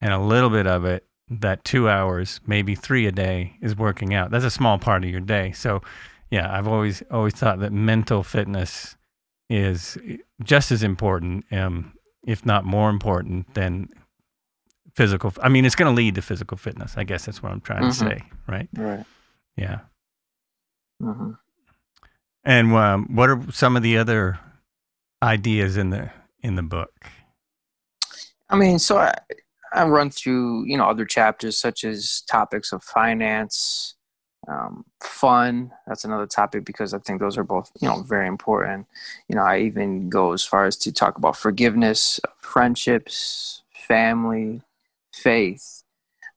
and 0.00 0.12
a 0.12 0.18
little 0.18 0.48
bit 0.48 0.66
of 0.66 0.86
it 0.86 1.04
that 1.30 1.64
2 1.64 1.88
hours, 1.88 2.40
maybe 2.46 2.74
3 2.74 3.06
a 3.06 3.12
day 3.12 3.56
is 3.60 3.76
working 3.76 4.14
out. 4.14 4.30
That's 4.30 4.44
a 4.44 4.50
small 4.50 4.78
part 4.78 5.04
of 5.04 5.10
your 5.10 5.20
day. 5.20 5.52
So, 5.52 5.82
yeah, 6.30 6.52
I've 6.56 6.68
always 6.68 7.02
always 7.10 7.34
thought 7.34 7.60
that 7.60 7.72
mental 7.72 8.22
fitness 8.22 8.96
is 9.48 9.96
just 10.42 10.70
as 10.70 10.82
important 10.82 11.50
um, 11.52 11.94
if 12.26 12.44
not 12.44 12.64
more 12.64 12.90
important 12.90 13.54
than 13.54 13.88
physical. 14.94 15.32
I 15.42 15.48
mean, 15.48 15.64
it's 15.64 15.74
going 15.74 15.90
to 15.90 15.96
lead 15.96 16.16
to 16.16 16.22
physical 16.22 16.56
fitness. 16.56 16.94
I 16.96 17.04
guess 17.04 17.24
that's 17.24 17.42
what 17.42 17.52
I'm 17.52 17.60
trying 17.60 17.82
mm-hmm. 17.82 18.04
to 18.04 18.18
say, 18.18 18.22
right? 18.46 18.68
Right. 18.74 19.04
Yeah. 19.56 19.78
Mm-hmm. 21.02 21.30
And 22.44 22.72
um, 22.74 23.14
what 23.14 23.30
are 23.30 23.40
some 23.52 23.76
of 23.76 23.82
the 23.82 23.98
other 23.98 24.38
ideas 25.22 25.76
in 25.76 25.90
the 25.90 26.10
in 26.42 26.56
the 26.56 26.62
book? 26.62 27.06
I 28.50 28.56
mean, 28.56 28.78
so 28.78 28.98
I, 28.98 29.14
I 29.72 29.86
run 29.86 30.10
through 30.10 30.64
you 30.64 30.76
know 30.76 30.88
other 30.88 31.04
chapters 31.04 31.58
such 31.58 31.84
as 31.84 32.22
topics 32.22 32.72
of 32.72 32.82
finance, 32.82 33.94
um, 34.48 34.84
fun. 35.02 35.72
That's 35.86 36.04
another 36.04 36.26
topic 36.26 36.64
because 36.64 36.94
I 36.94 36.98
think 36.98 37.20
those 37.20 37.36
are 37.36 37.44
both 37.44 37.70
you 37.80 37.88
know 37.88 38.02
very 38.02 38.26
important. 38.26 38.86
You 39.28 39.36
know, 39.36 39.42
I 39.42 39.60
even 39.60 40.08
go 40.08 40.32
as 40.32 40.44
far 40.44 40.64
as 40.64 40.76
to 40.78 40.92
talk 40.92 41.18
about 41.18 41.36
forgiveness, 41.36 42.20
friendships, 42.40 43.62
family, 43.72 44.62
faith. 45.12 45.82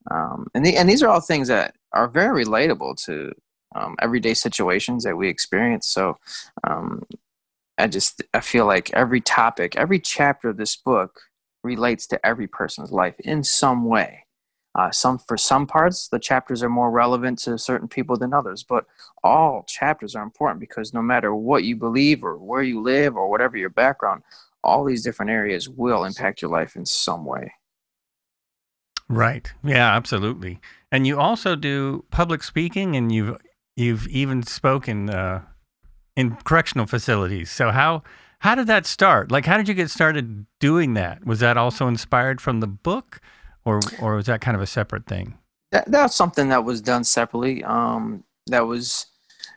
Um, 0.09 0.47
and, 0.55 0.65
the, 0.65 0.75
and 0.77 0.89
these 0.89 1.03
are 1.03 1.09
all 1.09 1.21
things 1.21 1.47
that 1.49 1.75
are 1.93 2.07
very 2.07 2.43
relatable 2.43 3.03
to 3.05 3.33
um, 3.75 3.95
everyday 4.01 4.33
situations 4.33 5.03
that 5.03 5.15
we 5.15 5.29
experience. 5.29 5.87
So 5.87 6.17
um, 6.63 7.03
I 7.77 7.87
just 7.87 8.21
I 8.33 8.39
feel 8.39 8.65
like 8.65 8.91
every 8.93 9.21
topic, 9.21 9.75
every 9.75 9.99
chapter 9.99 10.49
of 10.49 10.57
this 10.57 10.75
book 10.75 11.21
relates 11.63 12.07
to 12.07 12.25
every 12.25 12.47
person's 12.47 12.91
life 12.91 13.15
in 13.19 13.43
some 13.43 13.85
way. 13.85 14.25
Uh, 14.73 14.89
some 14.89 15.19
for 15.19 15.35
some 15.35 15.67
parts, 15.67 16.07
the 16.07 16.19
chapters 16.19 16.63
are 16.63 16.69
more 16.69 16.91
relevant 16.91 17.37
to 17.37 17.57
certain 17.57 17.89
people 17.89 18.17
than 18.17 18.33
others, 18.33 18.63
but 18.63 18.85
all 19.21 19.65
chapters 19.67 20.15
are 20.15 20.23
important 20.23 20.61
because 20.61 20.93
no 20.93 21.01
matter 21.01 21.35
what 21.35 21.65
you 21.65 21.75
believe 21.75 22.23
or 22.23 22.37
where 22.37 22.63
you 22.63 22.81
live 22.81 23.17
or 23.17 23.29
whatever 23.29 23.57
your 23.57 23.69
background, 23.69 24.23
all 24.63 24.85
these 24.85 25.03
different 25.03 25.29
areas 25.29 25.67
will 25.67 26.05
impact 26.05 26.41
your 26.41 26.51
life 26.51 26.77
in 26.77 26.85
some 26.85 27.25
way. 27.25 27.51
Right. 29.09 29.51
Yeah, 29.61 29.93
absolutely. 29.93 30.61
And 30.89 31.05
you 31.05 31.19
also 31.19 31.57
do 31.57 32.05
public 32.11 32.41
speaking, 32.41 32.95
and 32.95 33.11
you've 33.11 33.37
you've 33.75 34.07
even 34.07 34.43
spoken 34.43 35.09
uh, 35.09 35.41
in 36.15 36.37
correctional 36.45 36.85
facilities. 36.85 37.51
So 37.51 37.71
how 37.71 38.03
how 38.41 38.55
did 38.55 38.65
that 38.67 38.87
start? 38.87 39.31
Like, 39.31 39.45
how 39.45 39.55
did 39.57 39.67
you 39.67 39.75
get 39.75 39.91
started 39.91 40.47
doing 40.59 40.95
that? 40.95 41.25
Was 41.25 41.39
that 41.41 41.57
also 41.57 41.87
inspired 41.87 42.41
from 42.41 42.59
the 42.59 42.67
book, 42.67 43.21
or 43.65 43.79
or 44.01 44.15
was 44.15 44.25
that 44.25 44.41
kind 44.41 44.55
of 44.55 44.61
a 44.61 44.67
separate 44.67 45.05
thing? 45.05 45.37
That, 45.71 45.89
that 45.91 46.03
was 46.03 46.15
something 46.15 46.49
that 46.49 46.63
was 46.65 46.81
done 46.81 47.03
separately. 47.03 47.63
Um, 47.63 48.23
that 48.47 48.65
was 48.65 49.05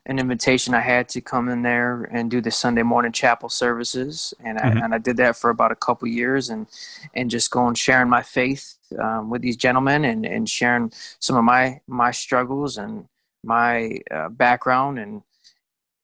an 0.04 0.18
invitation 0.18 0.74
I 0.74 0.80
had 0.80 1.08
to 1.08 1.22
come 1.22 1.48
in 1.48 1.62
there 1.62 2.02
and 2.12 2.30
do 2.30 2.42
the 2.42 2.50
Sunday 2.50 2.82
morning 2.82 3.10
chapel 3.10 3.48
services, 3.48 4.34
and 4.44 4.58
I, 4.58 4.62
Mhm. 4.68 4.84
and 4.84 4.94
I 4.94 4.98
did 4.98 5.16
that 5.16 5.36
for 5.36 5.48
about 5.48 5.72
a 5.72 5.76
couple 5.86 6.06
years, 6.06 6.50
and 6.50 6.66
and 7.14 7.30
just 7.30 7.50
going 7.50 7.74
sharing 7.74 8.10
my 8.10 8.22
faith 8.22 8.76
um, 9.02 9.30
with 9.30 9.40
these 9.40 9.56
gentlemen, 9.56 10.04
and 10.04 10.26
and 10.26 10.46
sharing 10.46 10.92
some 11.20 11.36
of 11.36 11.44
my 11.44 11.80
my 11.88 12.10
struggles 12.10 12.76
and 12.76 13.06
my 13.42 13.98
uh, 14.10 14.28
background, 14.28 14.98
and 14.98 15.22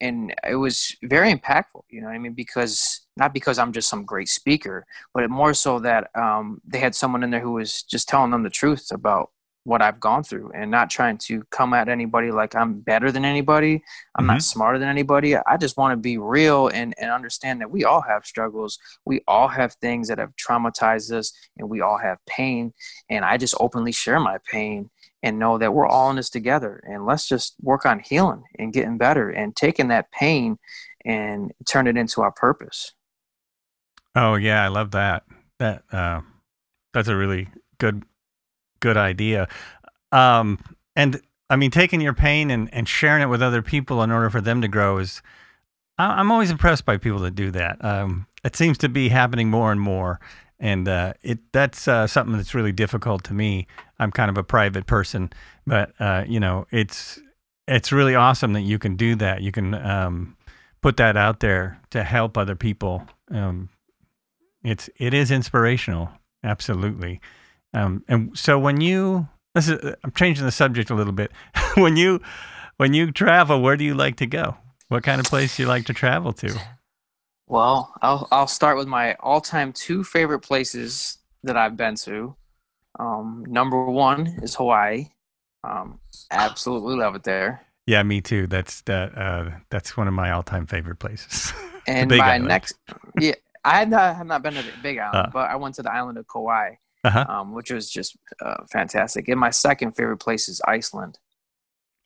and 0.01 0.35
it 0.49 0.57
was 0.57 0.97
very 1.03 1.33
impactful. 1.33 1.83
You 1.91 2.01
know, 2.01 2.09
what 2.09 2.15
I 2.15 2.19
mean, 2.19 2.33
because 2.33 3.03
not 3.17 3.35
because 3.35 3.59
I'm 3.59 3.73
just 3.73 3.89
some 3.89 4.05
great 4.05 4.29
speaker, 4.29 4.87
but 5.13 5.25
it 5.25 5.31
more 5.31 5.55
so 5.55 5.79
that 5.81 6.11
um, 6.15 6.61
they 6.67 6.79
had 6.79 6.95
someone 6.95 7.23
in 7.23 7.31
there 7.31 7.41
who 7.41 7.53
was 7.53 7.83
just 7.83 8.09
telling 8.09 8.31
them 8.31 8.43
the 8.43 8.51
truth 8.51 8.89
about 8.93 9.31
what 9.65 9.83
I've 9.83 10.01
gone 10.01 10.23
through 10.23 10.53
and 10.55 10.71
not 10.71 10.89
trying 10.89 11.19
to 11.19 11.43
come 11.51 11.75
at 11.75 11.89
anybody 11.89 12.31
like 12.31 12.55
I'm 12.55 12.81
better 12.81 13.13
than 13.13 13.27
anybody. 13.27 13.83
I'm 14.17 14.27
not 14.27 14.43
smarter 14.43 14.79
than 14.79 14.89
anybody. 14.89 15.37
I 15.37 15.57
just 15.59 15.77
want 15.77 15.93
to 15.93 15.97
be 15.97 16.17
real 16.17 16.69
and, 16.69 16.95
and 16.99 17.11
understand 17.11 17.61
that 17.61 17.71
we 17.71 17.85
all 17.85 18.01
have 18.01 18.25
struggles. 18.25 18.79
We 19.05 19.21
all 19.29 19.49
have 19.49 19.75
things 19.75 20.09
that 20.09 20.19
have 20.19 20.33
traumatized 20.37 21.13
us 21.13 21.33
and 21.59 21.69
we 21.69 21.83
all 21.83 21.99
have 21.99 22.19
pain. 22.27 22.73
And 23.11 23.25
I 23.25 23.37
just 23.37 23.55
openly 23.61 23.93
share 23.93 24.19
my 24.19 24.39
pain 24.51 24.89
and 25.23 25.39
know 25.39 25.59
that 25.59 25.75
we're 25.75 25.87
all 25.87 26.11
in 26.11 26.17
this 26.17 26.31
together. 26.31 26.83
And 26.87 27.07
let's 27.07 27.29
just 27.29 27.55
work 27.63 27.85
on 27.87 28.01
healing 28.01 28.43
and 28.59 28.73
getting 28.73 28.99
better 28.99 29.31
and 29.31 29.55
taking 29.55 29.89
that 29.89 30.11
pain 30.13 30.59
and 31.05 31.53
turn 31.69 31.87
it 31.87 31.97
into 31.97 32.23
our 32.23 32.33
purpose. 32.33 32.95
Oh 34.15 34.35
yeah, 34.35 34.65
I 34.65 34.69
love 34.69 34.91
that. 34.93 35.25
That 35.59 35.85
uh, 35.93 36.21
that's 36.93 37.09
a 37.09 37.17
really 37.17 37.49
good 37.79 38.03
good 38.81 38.97
idea. 38.97 39.49
Um, 40.13 40.59
and 40.97 41.21
I 41.49 41.57
mean, 41.57 41.71
taking 41.71 42.01
your 42.01 42.15
pain 42.15 42.51
and, 42.51 42.73
and 42.73 42.89
sharing 42.89 43.23
it 43.23 43.27
with 43.27 43.43
other 43.43 43.63
people 43.63 44.03
in 44.03 44.11
order 44.11 44.31
for 44.31 44.41
them 44.41 44.61
to 44.63 44.69
grow 44.69 44.99
is. 44.99 45.23
I- 45.99 46.19
I'm 46.19 46.33
always 46.33 46.51
impressed 46.51 46.87
by 46.87 46.97
people 46.97 47.19
that 47.21 47.35
do 47.35 47.51
that. 47.51 47.85
Um, 47.85 48.27
it 48.43 48.57
seems 48.57 48.79
to 48.79 48.89
be 48.89 49.11
happening 49.11 49.51
more 49.51 49.71
and 49.71 49.81
more, 49.81 50.19
and 50.61 50.87
uh, 50.87 51.15
it 51.23 51.39
that's 51.53 51.89
uh, 51.89 52.07
something 52.07 52.37
that's 52.37 52.55
really 52.55 52.73
difficult 52.73 53.25
to 53.25 53.35
me. 53.35 53.67
I'm 53.99 54.11
kind 54.11 54.31
of 54.31 54.39
a 54.39 54.45
private 54.45 54.87
person, 54.87 55.33
but 55.67 55.93
uh, 55.99 56.25
you 56.29 56.39
know, 56.39 56.67
it's 56.71 57.19
it's 57.67 57.91
really 57.91 58.15
awesome 58.15 58.53
that 58.53 58.61
you 58.61 58.79
can 58.79 58.95
do 58.95 59.17
that. 59.17 59.41
You 59.41 59.53
can 59.53 59.75
um, 59.75 60.37
put 60.83 60.99
that 60.99 61.17
out 61.17 61.41
there 61.41 61.81
to 61.91 62.05
help 62.05 62.37
other 62.37 62.55
people. 62.55 63.07
Um, 63.31 63.71
it's 64.63 64.91
it 64.99 65.15
is 65.15 65.31
inspirational, 65.31 66.11
absolutely. 66.45 67.21
Um, 67.73 68.05
and 68.09 68.37
so 68.37 68.59
when 68.59 68.81
you 68.81 69.29
this 69.55 69.69
is 69.69 69.95
I'm 70.05 70.13
changing 70.13 70.45
the 70.45 70.53
subject 70.53 70.91
a 70.91 70.95
little 70.95 71.15
bit. 71.15 71.33
when 71.75 71.97
you 71.97 72.21
when 72.77 72.93
you 72.93 73.13
travel, 73.13 73.63
where 73.63 73.77
do 73.77 73.85
you 73.85 73.95
like 73.95 74.17
to 74.17 74.27
go? 74.27 74.57
What 74.89 75.05
kind 75.05 75.21
of 75.21 75.27
place 75.27 75.57
do 75.57 75.63
you 75.63 75.69
like 75.69 75.87
to 75.87 75.95
travel 75.95 76.33
to? 76.35 76.61
Well, 77.51 77.93
I'll 78.01 78.29
I'll 78.31 78.47
start 78.47 78.77
with 78.77 78.87
my 78.87 79.15
all-time 79.15 79.73
two 79.73 80.05
favorite 80.05 80.39
places 80.39 81.19
that 81.43 81.57
I've 81.57 81.77
been 81.77 81.97
to. 81.97 82.37
Um, 82.99 83.45
number 83.49 83.85
one 83.87 84.39
is 84.43 84.55
Hawaii. 84.55 85.09
Um, 85.65 85.99
absolutely 86.31 86.95
love 86.95 87.17
it 87.17 87.25
there. 87.25 87.67
Yeah, 87.87 88.05
me 88.05 88.21
too. 88.21 88.47
That's 88.47 88.83
that. 88.83 89.19
Uh, 89.19 89.51
that's 89.69 89.97
one 89.97 90.07
of 90.07 90.15
my 90.15 90.31
all-time 90.31 90.67
favorite 90.67 91.01
places. 91.01 91.53
And 91.89 92.09
my 92.11 92.35
Island. 92.35 92.45
next, 92.47 92.75
yeah, 93.19 93.33
I 93.65 93.79
have 93.81 93.89
not, 93.89 94.27
not 94.27 94.43
been 94.43 94.55
to 94.55 94.63
the 94.63 94.71
Big 94.83 94.99
Island, 94.99 95.29
Uh. 95.29 95.31
but 95.33 95.51
I 95.51 95.57
went 95.57 95.75
to 95.77 95.83
the 95.83 95.91
island 95.93 96.19
of 96.19 96.27
Kauai, 96.29 96.75
Uh-huh. 97.03 97.25
um, 97.29 97.53
which 97.53 97.71
was 97.73 97.91
just 97.91 98.17
uh, 98.45 98.59
fantastic. 98.71 99.27
And 99.29 99.41
my 99.41 99.51
second 99.51 99.93
favorite 99.97 100.19
place 100.19 100.49
is 100.49 100.61
Iceland. 100.69 101.19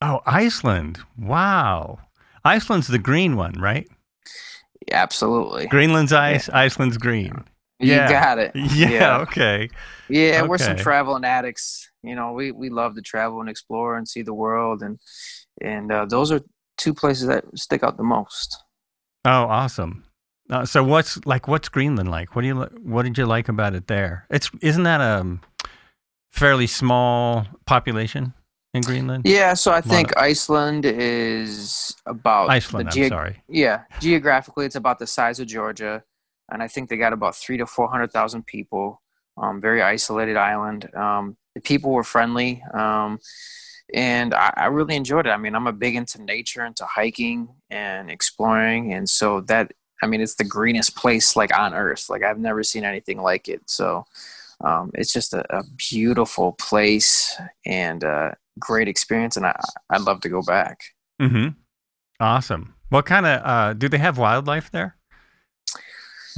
Oh, 0.01 0.21
Iceland! 0.25 1.01
Wow, 1.19 1.99
Iceland's 2.45 2.87
the 2.87 2.99
green 3.01 3.37
one, 3.37 3.55
right? 3.61 3.87
Yeah, 4.89 5.03
absolutely. 5.03 5.67
Greenland's 5.67 6.13
ice, 6.13 6.49
Iceland's 6.49 6.99
green. 6.99 7.45
You 7.79 7.93
Yeah. 7.95 8.09
got 8.09 8.39
it. 8.39 8.53
Yeah. 8.55 8.89
Yeah. 8.89 9.17
Okay. 9.19 9.71
Yeah, 10.09 10.43
we're 10.43 10.59
some 10.59 10.77
traveling 10.77 11.25
addicts. 11.25 11.89
You 12.03 12.15
know, 12.15 12.33
we, 12.33 12.53
we 12.53 12.69
love 12.69 12.95
to 12.97 13.03
travel 13.03 13.41
and 13.41 13.49
explore 13.49 13.97
and 13.97 14.07
see 14.07 14.23
the 14.23 14.35
world, 14.35 14.83
and 14.83 14.99
and 15.63 15.91
uh, 15.91 16.05
those 16.05 16.31
are 16.31 16.41
two 16.77 16.93
places 16.93 17.27
that 17.29 17.45
stick 17.57 17.83
out 17.83 17.97
the 17.97 18.03
most. 18.03 18.57
Oh, 19.25 19.45
awesome. 19.45 20.05
Uh, 20.51 20.67
so 20.67 20.85
what's 20.85 21.25
like 21.25 21.49
what's 21.49 21.71
Greenland 21.71 22.11
like? 22.11 22.37
What 22.37 22.43
do 22.43 22.49
you 22.49 22.61
what 22.83 23.05
did 23.05 23.17
you 23.17 23.25
like 23.25 23.49
about 23.49 23.75
it 23.75 23.87
there? 23.87 24.27
It's 24.29 24.51
isn't 24.61 24.83
that 24.83 25.01
a 25.01 25.21
um, 25.21 25.41
fairly 26.31 26.67
small 26.67 27.47
population 27.65 28.35
in 28.75 28.83
Greenland? 28.83 29.25
Yeah, 29.25 29.55
so 29.55 29.73
I 29.73 29.81
think 29.81 30.17
Iceland 30.17 30.85
is 30.85 31.95
about 32.05 32.51
Iceland, 32.51 32.91
The 32.93 33.05
I'm 33.05 33.09
sorry. 33.09 33.43
Yeah, 33.49 33.85
geographically, 34.01 34.67
it's 34.67 34.75
about 34.75 34.99
the 34.99 35.07
size 35.07 35.41
of 35.41 35.47
Georgia, 35.47 36.03
and 36.51 36.63
I 36.63 36.69
think 36.69 36.91
they 36.91 36.97
got 36.97 37.13
about 37.13 37.37
three 37.37 37.57
to 37.57 37.67
four 37.67 37.89
hundred 37.89 38.13
thousand 38.13 38.47
people. 38.47 39.01
Um, 39.37 39.61
very 39.61 39.83
isolated 39.83 40.37
island. 40.37 40.95
Um, 40.95 41.37
the 41.55 41.61
people 41.61 41.91
were 41.91 42.05
friendly, 42.05 42.63
um, 42.73 43.19
and 43.93 44.35
I, 44.35 44.53
I 44.57 44.67
really 44.67 44.97
enjoyed 44.97 45.27
it. 45.27 45.31
I 45.31 45.37
mean, 45.37 45.55
I'm 45.55 45.67
a 45.67 45.73
big 45.73 45.97
into 45.97 46.23
nature, 46.23 46.65
into 46.65 46.85
hiking 46.85 47.49
and 47.71 48.11
exploring, 48.11 48.93
and 48.93 49.09
so 49.09 49.41
that 49.43 49.73
I 50.03 50.07
mean, 50.07 50.21
it's 50.21 50.35
the 50.35 50.45
greenest 50.45 50.97
place 50.97 51.35
like 51.35 51.57
on 51.57 51.75
earth. 51.75 52.11
Like 52.11 52.23
I've 52.23 52.39
never 52.39 52.63
seen 52.63 52.85
anything 52.85 53.23
like 53.23 53.49
it. 53.49 53.63
So 53.67 54.05
um, 54.65 54.91
it's 54.95 55.13
just 55.13 55.35
a, 55.35 55.45
a 55.57 55.63
beautiful 55.91 56.53
place 56.53 57.37
and 57.67 58.03
a 58.03 58.35
great 58.59 58.89
experience, 58.89 59.37
and 59.37 59.47
I, 59.47 59.59
I'd 59.91 60.01
love 60.03 60.21
to 60.23 60.29
go 60.29 60.43
back. 60.43 60.81
Mm-hmm. 61.21 61.49
Awesome. 62.21 62.75
What 62.89 63.07
kind 63.07 63.27
of 63.27 63.41
uh, 63.45 63.73
do 63.75 63.89
they 63.89 63.99
have 63.99 64.19
wildlife 64.19 64.71
there? 64.71 64.97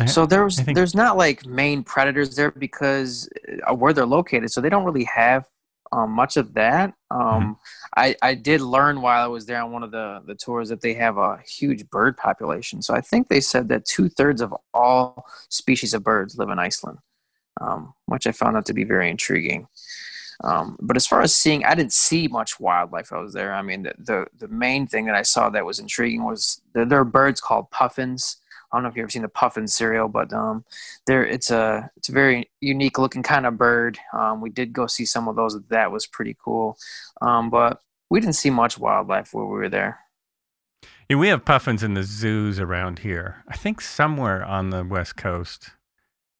So 0.07 0.27
there's 0.27 0.61
think- 0.61 0.77
there's 0.77 0.95
not 0.95 1.17
like 1.17 1.47
main 1.47 1.83
predators 1.83 2.37
there 2.37 2.51
because 2.51 3.29
uh, 3.67 3.75
where 3.75 3.93
they're 3.95 4.05
located, 4.05 4.51
so 4.53 4.61
they 4.61 4.69
don't 4.69 4.85
really 4.85 5.05
have 5.05 5.47
um, 5.93 6.11
much 6.11 6.37
of 6.37 6.53
that. 6.55 6.93
Um, 7.11 7.21
Mm-hmm. 7.21 7.53
I 7.97 8.17
I 8.21 8.35
did 8.35 8.61
learn 8.61 9.01
while 9.01 9.25
I 9.25 9.27
was 9.29 9.47
there 9.47 9.63
on 9.63 9.73
one 9.73 9.83
of 9.83 9.91
the 9.91 10.21
the 10.27 10.35
tours 10.35 10.69
that 10.69 10.83
they 10.83 10.93
have 10.95 11.17
a 11.17 11.39
huge 11.49 11.89
bird 11.89 12.17
population. 12.19 12.83
So 12.83 12.95
I 12.95 13.01
think 13.01 13.29
they 13.29 13.41
said 13.41 13.69
that 13.71 13.87
two 13.87 14.11
thirds 14.11 14.43
of 14.43 14.55
all 14.75 15.25
species 15.49 15.95
of 15.95 16.03
birds 16.05 16.37
live 16.37 16.51
in 16.51 16.59
Iceland, 16.59 16.99
um, 17.61 17.95
which 18.07 18.27
I 18.27 18.33
found 18.33 18.57
out 18.57 18.67
to 18.67 18.75
be 18.75 18.85
very 18.85 19.11
intriguing. 19.11 19.69
Um, 20.45 20.77
but 20.81 20.97
as 20.97 21.07
far 21.07 21.23
as 21.23 21.35
seeing, 21.35 21.65
I 21.65 21.75
didn't 21.75 21.93
see 21.93 22.29
much 22.29 22.61
wildlife. 22.61 23.13
I 23.13 23.21
was 23.21 23.33
there. 23.33 23.55
I 23.55 23.63
mean, 23.63 23.85
the, 23.85 23.95
the 23.99 24.27
the 24.39 24.49
main 24.49 24.87
thing 24.87 25.07
that 25.07 25.15
I 25.15 25.23
saw 25.23 25.49
that 25.51 25.65
was 25.65 25.79
intriguing 25.79 26.25
was 26.25 26.61
there, 26.75 26.85
there 26.85 27.01
are 27.01 27.05
birds 27.05 27.41
called 27.41 27.71
puffins. 27.71 28.37
I 28.71 28.77
don't 28.77 28.83
know 28.83 28.89
if 28.89 28.97
you've 28.97 29.05
ever 29.05 29.11
seen 29.11 29.23
the 29.23 29.29
puffin 29.29 29.67
cereal, 29.67 30.09
but 30.09 30.33
um, 30.33 30.65
there 31.07 31.25
it's 31.25 31.51
a 31.51 31.91
it's 31.97 32.11
a 32.11 32.13
very 32.13 32.51
unique 32.61 32.99
looking 32.99 33.23
kind 33.23 33.47
of 33.47 33.57
bird. 33.57 33.99
Um, 34.13 34.41
we 34.41 34.51
did 34.51 34.73
go 34.73 34.87
see 34.87 35.07
some 35.07 35.29
of 35.29 35.37
those. 35.37 35.59
That 35.69 35.91
was 35.91 36.07
pretty 36.07 36.37
cool, 36.39 36.77
um, 37.23 37.49
but 37.49 37.81
we 38.11 38.21
didn't 38.21 38.35
see 38.35 38.51
much 38.51 38.79
wildlife 38.79 39.33
where 39.33 39.47
we 39.47 39.57
were 39.57 39.69
there. 39.71 40.01
Yeah, 41.09 41.17
we 41.17 41.29
have 41.29 41.45
puffins 41.45 41.83
in 41.83 41.95
the 41.95 42.03
zoos 42.03 42.59
around 42.59 42.99
here. 42.99 43.45
I 43.49 43.57
think 43.57 43.81
somewhere 43.81 44.45
on 44.45 44.71
the 44.71 44.85
west 44.85 45.17
coast 45.17 45.71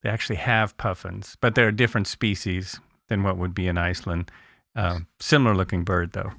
they 0.07 0.13
actually 0.13 0.37
have 0.37 0.77
puffins, 0.77 1.37
but 1.41 1.57
they're 1.57 1.67
a 1.67 1.75
different 1.75 2.07
species 2.07 2.79
than 3.09 3.25
what 3.25 3.37
would 3.39 3.53
be 3.55 3.67
in 3.67 3.77
Iceland. 3.77 4.31
Um, 4.77 5.09
similar 5.19 5.53
looking 5.57 5.83
bird 5.83 6.13
though. 6.13 6.31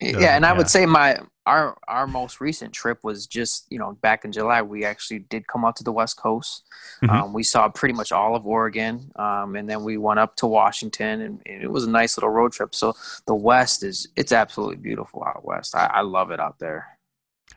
Does 0.00 0.22
yeah, 0.22 0.36
and 0.36 0.46
I 0.46 0.50
Yeah. 0.52 0.58
would 0.58 0.70
say 0.70 0.86
my 0.86 1.18
our 1.44 1.76
our 1.88 2.06
most 2.06 2.40
recent 2.40 2.72
trip 2.72 3.02
was 3.02 3.26
just 3.26 3.66
you 3.68 3.80
know 3.80 3.94
back 4.00 4.24
in 4.24 4.30
July. 4.30 4.62
We 4.62 4.84
actually 4.84 5.18
did 5.20 5.48
come 5.48 5.64
out 5.64 5.74
to 5.76 5.82
the 5.84 5.90
West 5.90 6.18
Coast. 6.18 6.62
Mhm. 7.02 7.10
Um, 7.10 7.32
we 7.32 7.42
saw 7.42 7.68
pretty 7.68 7.94
much 7.94 8.12
all 8.12 8.36
of 8.36 8.46
Oregon, 8.46 9.10
um, 9.16 9.56
and 9.56 9.68
then 9.68 9.82
we 9.82 9.96
went 9.96 10.20
up 10.20 10.36
to 10.36 10.46
Washington, 10.46 11.20
and, 11.20 11.42
and 11.46 11.62
it 11.64 11.70
was 11.70 11.84
a 11.86 11.90
nice 11.90 12.16
little 12.16 12.30
road 12.30 12.52
trip. 12.52 12.76
So 12.76 12.94
the 13.26 13.34
West 13.34 13.82
is 13.82 14.06
it's 14.14 14.30
absolutely 14.30 14.76
beautiful 14.76 15.24
out 15.24 15.44
west. 15.44 15.74
I, 15.74 15.86
I 15.86 16.00
love 16.02 16.30
it 16.30 16.38
out 16.38 16.60
there. 16.60 16.96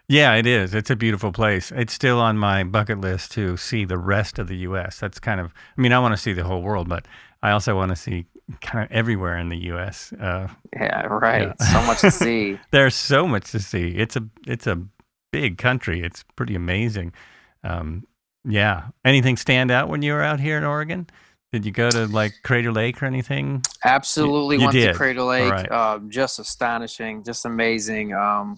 Yeah, 0.10 0.36
it 0.36 0.46
is. 0.46 0.74
It's 0.74 0.90
a 0.90 0.96
beautiful 0.96 1.32
place. 1.32 1.72
It's 1.72 1.94
still 1.94 2.20
on 2.20 2.38
my 2.38 2.64
bucket 2.64 3.00
list 3.00 3.32
to 3.34 3.56
see 3.58 3.86
the 3.86 3.98
rest 3.98 4.38
of 4.38 4.48
the 4.48 4.58
U.S. 4.58 5.00
That's 5.00 5.20
kind 5.20 5.40
of, 5.40 5.54
I 5.78 5.82
mean, 5.82 5.94
I 5.94 6.00
want 6.00 6.14
to 6.14 6.18
see 6.22 6.34
the 6.34 6.44
whole 6.44 6.62
world, 6.62 6.90
but 6.90 7.08
I 7.42 7.52
also 7.52 7.76
want 7.76 7.90
to 7.90 7.96
see 7.96 8.26
kind 8.62 8.84
of 8.86 8.92
everywhere 8.92 9.38
in 9.38 9.50
the 9.50 9.58
U.S. 9.68 10.12
Uh, 10.14 10.50
Yeah, 10.74 11.04
right. 11.08 11.54
Yeah. 11.60 11.66
So 11.72 11.82
much 11.88 12.02
to 12.02 12.12
see. 12.24 12.60
there's 12.72 12.96
so 12.96 13.28
much 13.28 13.52
to 13.52 13.60
see. 13.60 13.90
It's 13.96 14.16
a, 14.18 14.28
it's 14.46 14.68
a 14.68 14.82
big 15.32 15.58
country. 15.58 16.02
It's 16.02 16.24
pretty 16.36 16.56
amazing. 16.56 17.14
Um, 17.64 18.06
yeah. 18.46 18.88
Anything 19.06 19.38
stand 19.38 19.72
out 19.72 19.88
when 19.88 20.02
you 20.02 20.12
were 20.14 20.22
out 20.22 20.42
here 20.42 20.58
in 20.58 20.66
Oregon? 20.66 21.08
Did 21.54 21.66
you 21.66 21.72
go 21.72 21.90
to 21.92 22.08
like 22.08 22.34
Crater 22.44 22.72
Lake 22.74 23.02
or 23.02 23.06
anything? 23.06 23.62
Absolutely 23.86 24.58
You 24.58 24.62
went 24.64 24.74
did. 24.74 24.88
to 24.92 24.94
Crater 24.98 25.22
Lake. 25.22 25.52
right. 25.52 25.72
Um, 25.72 26.10
just 26.10 26.40
astonishing, 26.40 27.24
just 27.24 27.46
amazing. 27.46 28.14
Um, 28.14 28.58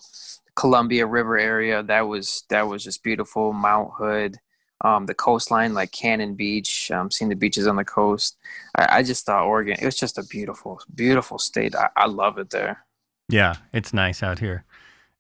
Columbia 0.56 1.06
River 1.06 1.38
area 1.38 1.84
that 1.84 2.08
was 2.08 2.44
that 2.50 2.68
was 2.68 2.84
just 2.84 3.04
beautiful. 3.04 3.54
Mount 3.54 3.92
Hood, 3.98 4.38
um, 4.82 5.06
the 5.06 5.14
coastline 5.14 5.74
like 5.74 5.92
Cannon 5.92 6.36
Beach. 6.36 6.92
Um, 6.92 7.12
seeing 7.12 7.30
the 7.30 7.36
beaches 7.36 7.68
on 7.68 7.76
the 7.76 7.86
coast. 7.86 8.38
I, 8.78 9.00
I 9.00 9.04
just 9.04 9.26
thought 9.26 9.46
Oregon. 9.46 9.78
It 9.82 9.86
was 9.86 9.98
just 9.98 10.18
a 10.18 10.24
beautiful, 10.24 10.82
beautiful 10.94 11.40
state. 11.40 11.76
I, 11.76 11.90
I 11.96 12.08
love 12.08 12.38
it 12.38 12.50
there. 12.50 12.86
Yeah, 13.30 13.56
it's 13.74 13.94
nice 13.94 14.24
out 14.24 14.40
here. 14.40 14.64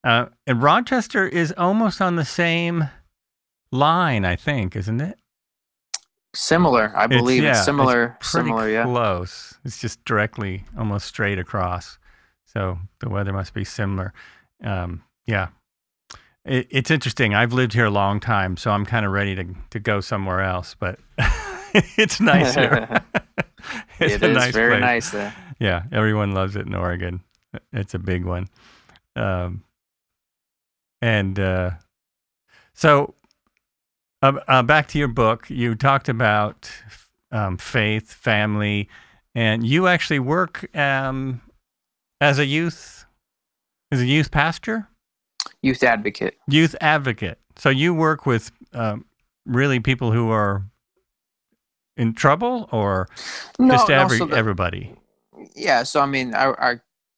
Uh, 0.03 0.27
and 0.45 0.61
Rochester 0.61 1.27
is 1.27 1.53
almost 1.57 1.99
on 1.99 2.15
the 2.15 2.25
same 2.25 2.89
line, 3.71 4.23
I 4.23 4.35
think, 4.35 4.75
isn't 4.75 5.01
it? 5.01 5.17
Similar, 6.35 6.93
I 6.95 7.07
believe. 7.07 7.43
It's, 7.43 7.57
yeah, 7.57 7.63
similar, 7.63 8.17
it's 8.19 8.31
pretty 8.31 8.49
similar, 8.49 8.69
yeah. 8.69 8.83
close. 8.83 9.55
It's 9.63 9.79
just 9.79 10.03
directly, 10.05 10.65
almost 10.77 11.07
straight 11.07 11.39
across. 11.39 11.97
So 12.45 12.77
the 12.99 13.09
weather 13.09 13.33
must 13.33 13.53
be 13.53 13.63
similar. 13.63 14.13
Um, 14.63 15.03
yeah, 15.27 15.47
it, 16.45 16.67
it's 16.69 16.91
interesting. 16.91 17.33
I've 17.33 17.53
lived 17.53 17.73
here 17.73 17.85
a 17.85 17.89
long 17.91 18.19
time, 18.19 18.57
so 18.57 18.71
I'm 18.71 18.85
kind 18.85 19.05
of 19.05 19.11
ready 19.11 19.35
to 19.35 19.45
to 19.71 19.79
go 19.79 20.01
somewhere 20.01 20.41
else. 20.41 20.75
But 20.79 20.99
it's 21.73 22.19
nice 22.19 22.55
here. 22.55 22.87
it's 23.99 24.15
It 24.15 24.23
a 24.23 24.29
is 24.31 24.37
nice 24.37 24.53
very 24.53 24.73
place. 24.79 24.81
nice 24.81 25.09
there. 25.11 25.35
Yeah, 25.59 25.83
everyone 25.91 26.33
loves 26.33 26.55
it 26.55 26.65
in 26.67 26.75
Oregon. 26.75 27.21
It's 27.71 27.93
a 27.93 27.99
big 27.99 28.25
one. 28.25 28.47
Um, 29.15 29.63
and 31.01 31.39
uh, 31.39 31.71
so, 32.73 33.13
uh, 34.21 34.33
uh, 34.47 34.63
back 34.63 34.87
to 34.89 34.99
your 34.99 35.07
book, 35.07 35.49
you 35.49 35.75
talked 35.75 36.09
about 36.09 36.69
um, 37.31 37.57
faith, 37.57 38.11
family, 38.11 38.89
and 39.33 39.65
you 39.65 39.87
actually 39.87 40.19
work 40.19 40.75
um, 40.75 41.41
as 42.19 42.39
a 42.39 42.45
youth, 42.45 43.05
as 43.91 44.01
a 44.01 44.05
youth 44.05 44.31
pastor, 44.31 44.89
Youth 45.61 45.83
advocate. 45.83 46.37
youth 46.47 46.75
advocate. 46.81 47.39
So 47.57 47.69
you 47.69 47.93
work 47.93 48.25
with 48.25 48.51
um, 48.73 49.05
really 49.45 49.79
people 49.79 50.11
who 50.11 50.29
are 50.31 50.65
in 51.97 52.13
trouble, 52.13 52.67
or 52.71 53.07
No, 53.59 53.73
just 53.75 53.89
every 53.89 54.17
the- 54.19 54.35
everybody. 54.35 54.93
Yeah, 55.55 55.83
so 55.83 56.01
I 56.01 56.05
mean, 56.05 56.33
I, 56.33 56.51
I 56.59 56.75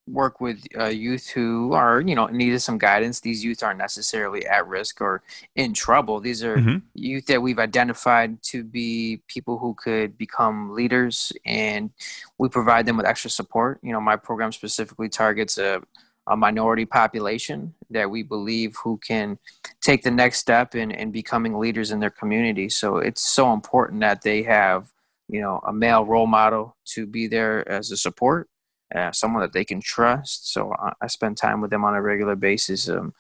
work 0.08 0.40
with 0.40 0.64
uh, 0.80 0.86
youth 0.86 1.28
who 1.28 1.74
are, 1.74 2.00
you 2.02 2.16
know, 2.16 2.28
needed 2.28 2.62
some 2.62 2.78
guidance. 2.78 3.20
These 3.20 3.44
youth 3.44 3.62
aren't 3.62 3.78
necessarily 3.80 4.46
at 4.48 4.66
risk 4.68 5.02
or 5.02 5.22
in 5.56 5.74
trouble. 5.74 6.20
These 6.22 6.44
are 6.44 6.58
Mhm. 6.58 6.82
youth 6.94 7.26
that 7.26 7.42
we've 7.42 7.60
identified 7.60 8.42
to 8.44 8.64
be 8.64 9.22
people 9.28 9.58
who 9.58 9.74
could 9.74 10.18
become 10.18 10.74
leaders, 10.74 11.34
and 11.46 11.90
we 12.38 12.48
provide 12.50 12.86
them 12.86 12.98
with 12.98 13.06
extra 13.06 13.30
support. 13.30 13.80
You 13.84 13.92
know, 13.92 14.00
my 14.02 14.16
program 14.16 14.52
specifically 14.52 15.10
targets 15.10 15.58
a, 15.58 15.82
a 16.28 16.38
minority 16.38 16.86
population 16.86 17.74
that 17.90 18.10
we 18.10 18.24
believe 18.24 18.76
who 18.84 18.98
can 18.98 19.38
take 19.82 20.04
the 20.04 20.12
next 20.12 20.40
step 20.40 20.76
in, 20.76 20.92
in 20.92 21.12
becoming 21.12 21.58
leaders 21.58 21.92
in 21.92 22.00
their 22.00 22.10
community. 22.10 22.70
So 22.70 22.98
it's 22.98 23.22
so 23.22 23.54
important 23.54 24.02
that 24.02 24.22
they 24.22 24.44
have 24.44 24.92
you 25.30 25.42
know 25.42 25.60
a 25.68 25.74
male 25.74 26.06
role 26.06 26.28
model 26.28 26.76
to 26.86 27.06
be 27.06 27.28
there 27.28 27.68
as 27.70 27.92
a 27.92 27.98
support 27.98 28.50
uh, 28.96 29.12
someone 29.12 29.42
that 29.42 29.54
they 29.54 29.66
can 29.66 29.82
trust 29.82 30.52
so 30.52 30.74
I, 30.80 30.94
I 31.02 31.08
spend 31.08 31.38
time 31.38 31.62
with 31.62 31.70
them 31.70 31.84
on 31.84 31.96
a 31.96 32.02
regular 32.02 32.36
basis 32.36 32.90
um, 32.90 33.14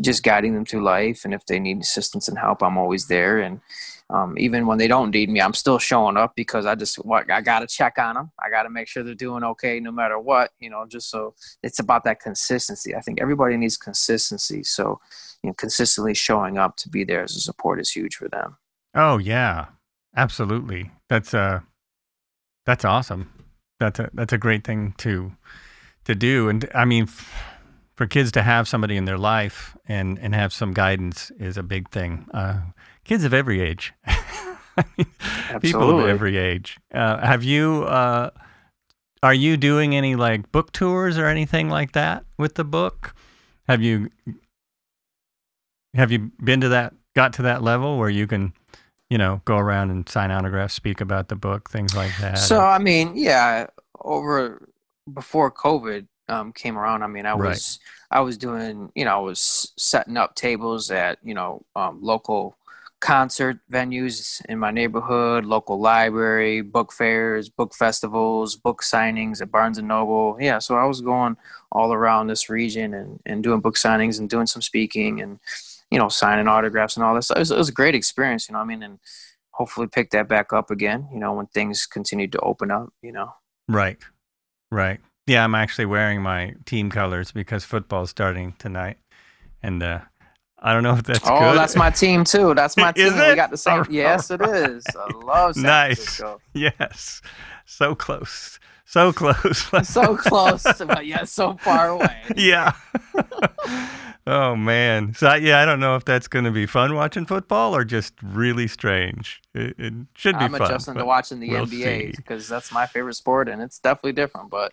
just 0.00 0.22
guiding 0.22 0.54
them 0.54 0.64
through 0.64 0.82
life 0.82 1.24
and 1.24 1.32
if 1.32 1.44
they 1.46 1.58
need 1.58 1.80
assistance 1.80 2.28
and 2.28 2.38
help 2.38 2.62
i'm 2.62 2.78
always 2.78 3.06
there 3.08 3.38
and 3.38 3.60
um, 4.08 4.36
even 4.38 4.68
when 4.68 4.78
they 4.78 4.86
don't 4.86 5.10
need 5.10 5.28
me 5.28 5.40
i'm 5.40 5.54
still 5.54 5.78
showing 5.78 6.16
up 6.16 6.36
because 6.36 6.64
i 6.64 6.74
just 6.74 6.96
what 7.04 7.28
i 7.30 7.40
gotta 7.40 7.66
check 7.66 7.98
on 7.98 8.14
them 8.14 8.30
i 8.44 8.48
gotta 8.48 8.70
make 8.70 8.86
sure 8.86 9.02
they're 9.02 9.14
doing 9.14 9.42
okay 9.42 9.80
no 9.80 9.90
matter 9.90 10.18
what 10.18 10.52
you 10.60 10.70
know 10.70 10.84
just 10.86 11.10
so 11.10 11.34
it's 11.64 11.80
about 11.80 12.04
that 12.04 12.20
consistency 12.20 12.94
i 12.94 13.00
think 13.00 13.20
everybody 13.20 13.56
needs 13.56 13.76
consistency 13.76 14.62
so 14.62 15.00
you 15.42 15.50
know 15.50 15.54
consistently 15.54 16.14
showing 16.14 16.56
up 16.56 16.76
to 16.76 16.88
be 16.88 17.02
there 17.02 17.24
as 17.24 17.34
a 17.34 17.40
support 17.40 17.80
is 17.80 17.90
huge 17.90 18.14
for 18.14 18.28
them 18.28 18.56
Oh 18.96 19.18
yeah, 19.18 19.66
absolutely. 20.16 20.90
That's 21.08 21.34
uh 21.34 21.60
that's 22.64 22.84
awesome. 22.84 23.30
That's 23.78 24.00
a 24.00 24.10
that's 24.14 24.32
a 24.32 24.38
great 24.38 24.64
thing 24.64 24.94
to 24.98 25.32
to 26.06 26.14
do. 26.14 26.48
And 26.48 26.68
I 26.74 26.86
mean, 26.86 27.06
for 27.96 28.06
kids 28.06 28.30
to 28.32 28.42
have 28.42 28.68
somebody 28.68 28.96
in 28.96 29.06
their 29.06 29.18
life 29.18 29.76
and 29.88 30.18
and 30.18 30.34
have 30.34 30.52
some 30.52 30.72
guidance 30.72 31.30
is 31.38 31.56
a 31.56 31.62
big 31.62 31.90
thing. 31.90 32.26
Uh, 32.32 32.60
kids 33.04 33.24
of 33.24 33.32
every 33.34 33.60
age, 33.60 33.92
I 34.06 34.84
mean, 34.96 35.06
people 35.60 35.98
of 35.98 36.06
every 36.06 36.36
age. 36.36 36.78
Uh, 36.94 37.18
have 37.18 37.42
you? 37.42 37.84
Uh, 37.84 38.30
are 39.22 39.34
you 39.34 39.56
doing 39.56 39.96
any 39.96 40.14
like 40.14 40.52
book 40.52 40.72
tours 40.72 41.18
or 41.18 41.26
anything 41.26 41.68
like 41.70 41.92
that 41.92 42.24
with 42.38 42.54
the 42.54 42.64
book? 42.64 43.14
Have 43.66 43.82
you? 43.82 44.10
Have 45.94 46.12
you 46.12 46.30
been 46.42 46.60
to 46.60 46.68
that? 46.68 46.94
Got 47.14 47.32
to 47.34 47.42
that 47.42 47.62
level 47.62 47.96
where 47.98 48.10
you 48.10 48.26
can, 48.26 48.52
you 49.08 49.16
know, 49.16 49.40
go 49.46 49.56
around 49.56 49.90
and 49.90 50.06
sign 50.06 50.30
autographs, 50.30 50.74
speak 50.74 51.00
about 51.00 51.28
the 51.28 51.36
book, 51.36 51.70
things 51.70 51.96
like 51.96 52.12
that. 52.20 52.34
So 52.34 52.60
I 52.60 52.78
mean, 52.78 53.16
yeah, 53.16 53.68
over 54.02 54.68
before 55.10 55.50
COVID 55.50 56.06
um, 56.28 56.52
came 56.52 56.78
around, 56.78 57.02
I 57.02 57.06
mean, 57.06 57.26
I 57.26 57.34
Right. 57.34 57.50
was 57.50 57.78
I 58.10 58.20
was 58.20 58.38
doing, 58.38 58.90
you 58.94 59.04
know, 59.04 59.16
I 59.16 59.20
was 59.20 59.72
setting 59.76 60.16
up 60.16 60.34
tables 60.34 60.90
at 60.90 61.18
you 61.22 61.34
know 61.34 61.64
um, 61.74 61.98
local 62.02 62.56
concert 63.00 63.58
venues 63.70 64.42
in 64.48 64.58
my 64.58 64.70
neighborhood, 64.70 65.44
local 65.44 65.78
library, 65.78 66.62
book 66.62 66.92
fairs, 66.92 67.48
book 67.48 67.74
festivals, 67.74 68.56
book 68.56 68.82
signings 68.82 69.42
at 69.42 69.50
Barnes 69.50 69.78
and 69.78 69.88
Noble. 69.88 70.36
Yeah, 70.40 70.58
so 70.58 70.76
I 70.76 70.84
was 70.84 71.00
going 71.00 71.36
all 71.70 71.92
around 71.92 72.28
this 72.28 72.48
region 72.48 72.94
and 72.94 73.20
and 73.26 73.42
doing 73.42 73.60
book 73.60 73.76
signings 73.76 74.18
and 74.18 74.30
doing 74.30 74.46
some 74.46 74.62
speaking 74.62 75.20
and 75.20 75.38
you 75.90 75.98
know 75.98 76.08
signing 76.08 76.48
autographs 76.48 76.96
and 76.96 77.04
all 77.04 77.14
this. 77.14 77.30
It 77.30 77.38
was, 77.38 77.50
it 77.50 77.58
was 77.58 77.68
a 77.68 77.72
great 77.72 77.94
experience, 77.94 78.48
you 78.48 78.54
know. 78.54 78.60
I 78.60 78.64
mean, 78.64 78.82
and 78.82 78.98
hopefully 79.50 79.86
pick 79.86 80.10
that 80.10 80.28
back 80.28 80.52
up 80.52 80.70
again, 80.70 81.08
you 81.12 81.18
know, 81.18 81.32
when 81.32 81.46
things 81.46 81.86
continue 81.86 82.28
to 82.28 82.38
open 82.40 82.70
up, 82.70 82.92
you 83.02 83.12
know. 83.12 83.34
Right. 83.68 83.98
Right. 84.70 85.00
Yeah, 85.26 85.42
I'm 85.42 85.54
actually 85.54 85.86
wearing 85.86 86.22
my 86.22 86.54
team 86.66 86.88
colors 86.88 87.32
because 87.32 87.64
football's 87.64 88.10
starting 88.10 88.54
tonight. 88.58 88.98
And 89.62 89.82
uh, 89.82 90.00
I 90.60 90.72
don't 90.72 90.84
know 90.84 90.94
if 90.94 91.02
that's 91.02 91.20
oh, 91.24 91.38
good. 91.38 91.58
that's 91.58 91.74
my 91.74 91.90
team 91.90 92.22
too. 92.24 92.54
That's 92.54 92.76
my 92.76 92.92
team. 92.92 93.12
it? 93.12 93.28
We 93.30 93.34
got 93.34 93.50
the 93.50 93.56
same. 93.56 93.80
All 93.80 93.86
yes, 93.90 94.30
it 94.30 94.40
right. 94.40 94.70
is. 94.70 94.84
I 94.96 95.12
love 95.16 95.54
San 95.54 95.64
Nice. 95.64 95.96
Francisco. 95.96 96.40
yes. 96.54 97.22
So 97.64 97.94
close. 97.94 98.60
So 98.84 99.12
close. 99.12 99.68
So 99.84 100.16
close, 100.16 100.62
but 100.62 101.06
yet 101.06 101.28
so 101.28 101.56
far 101.56 101.88
away. 101.88 102.22
yeah. 102.36 102.72
oh 104.28 104.54
man. 104.54 105.12
So 105.14 105.34
yeah, 105.34 105.60
I 105.60 105.64
don't 105.64 105.80
know 105.80 105.96
if 105.96 106.04
that's 106.04 106.28
going 106.28 106.44
to 106.44 106.52
be 106.52 106.66
fun 106.66 106.94
watching 106.94 107.26
football 107.26 107.74
or 107.74 107.84
just 107.84 108.14
really 108.22 108.68
strange. 108.68 109.42
It, 109.54 109.74
it 109.76 109.92
should 110.14 110.38
be 110.38 110.44
I'm 110.44 110.52
fun. 110.52 110.62
adjusting 110.62 110.94
to 110.94 111.04
watching 111.04 111.40
the 111.40 111.50
we'll 111.50 111.66
NBA 111.66 112.14
because 112.14 112.48
that's 112.48 112.70
my 112.70 112.86
favorite 112.86 113.14
sport, 113.14 113.48
and 113.48 113.60
it's 113.60 113.80
definitely 113.80 114.12
different. 114.12 114.50
But 114.50 114.72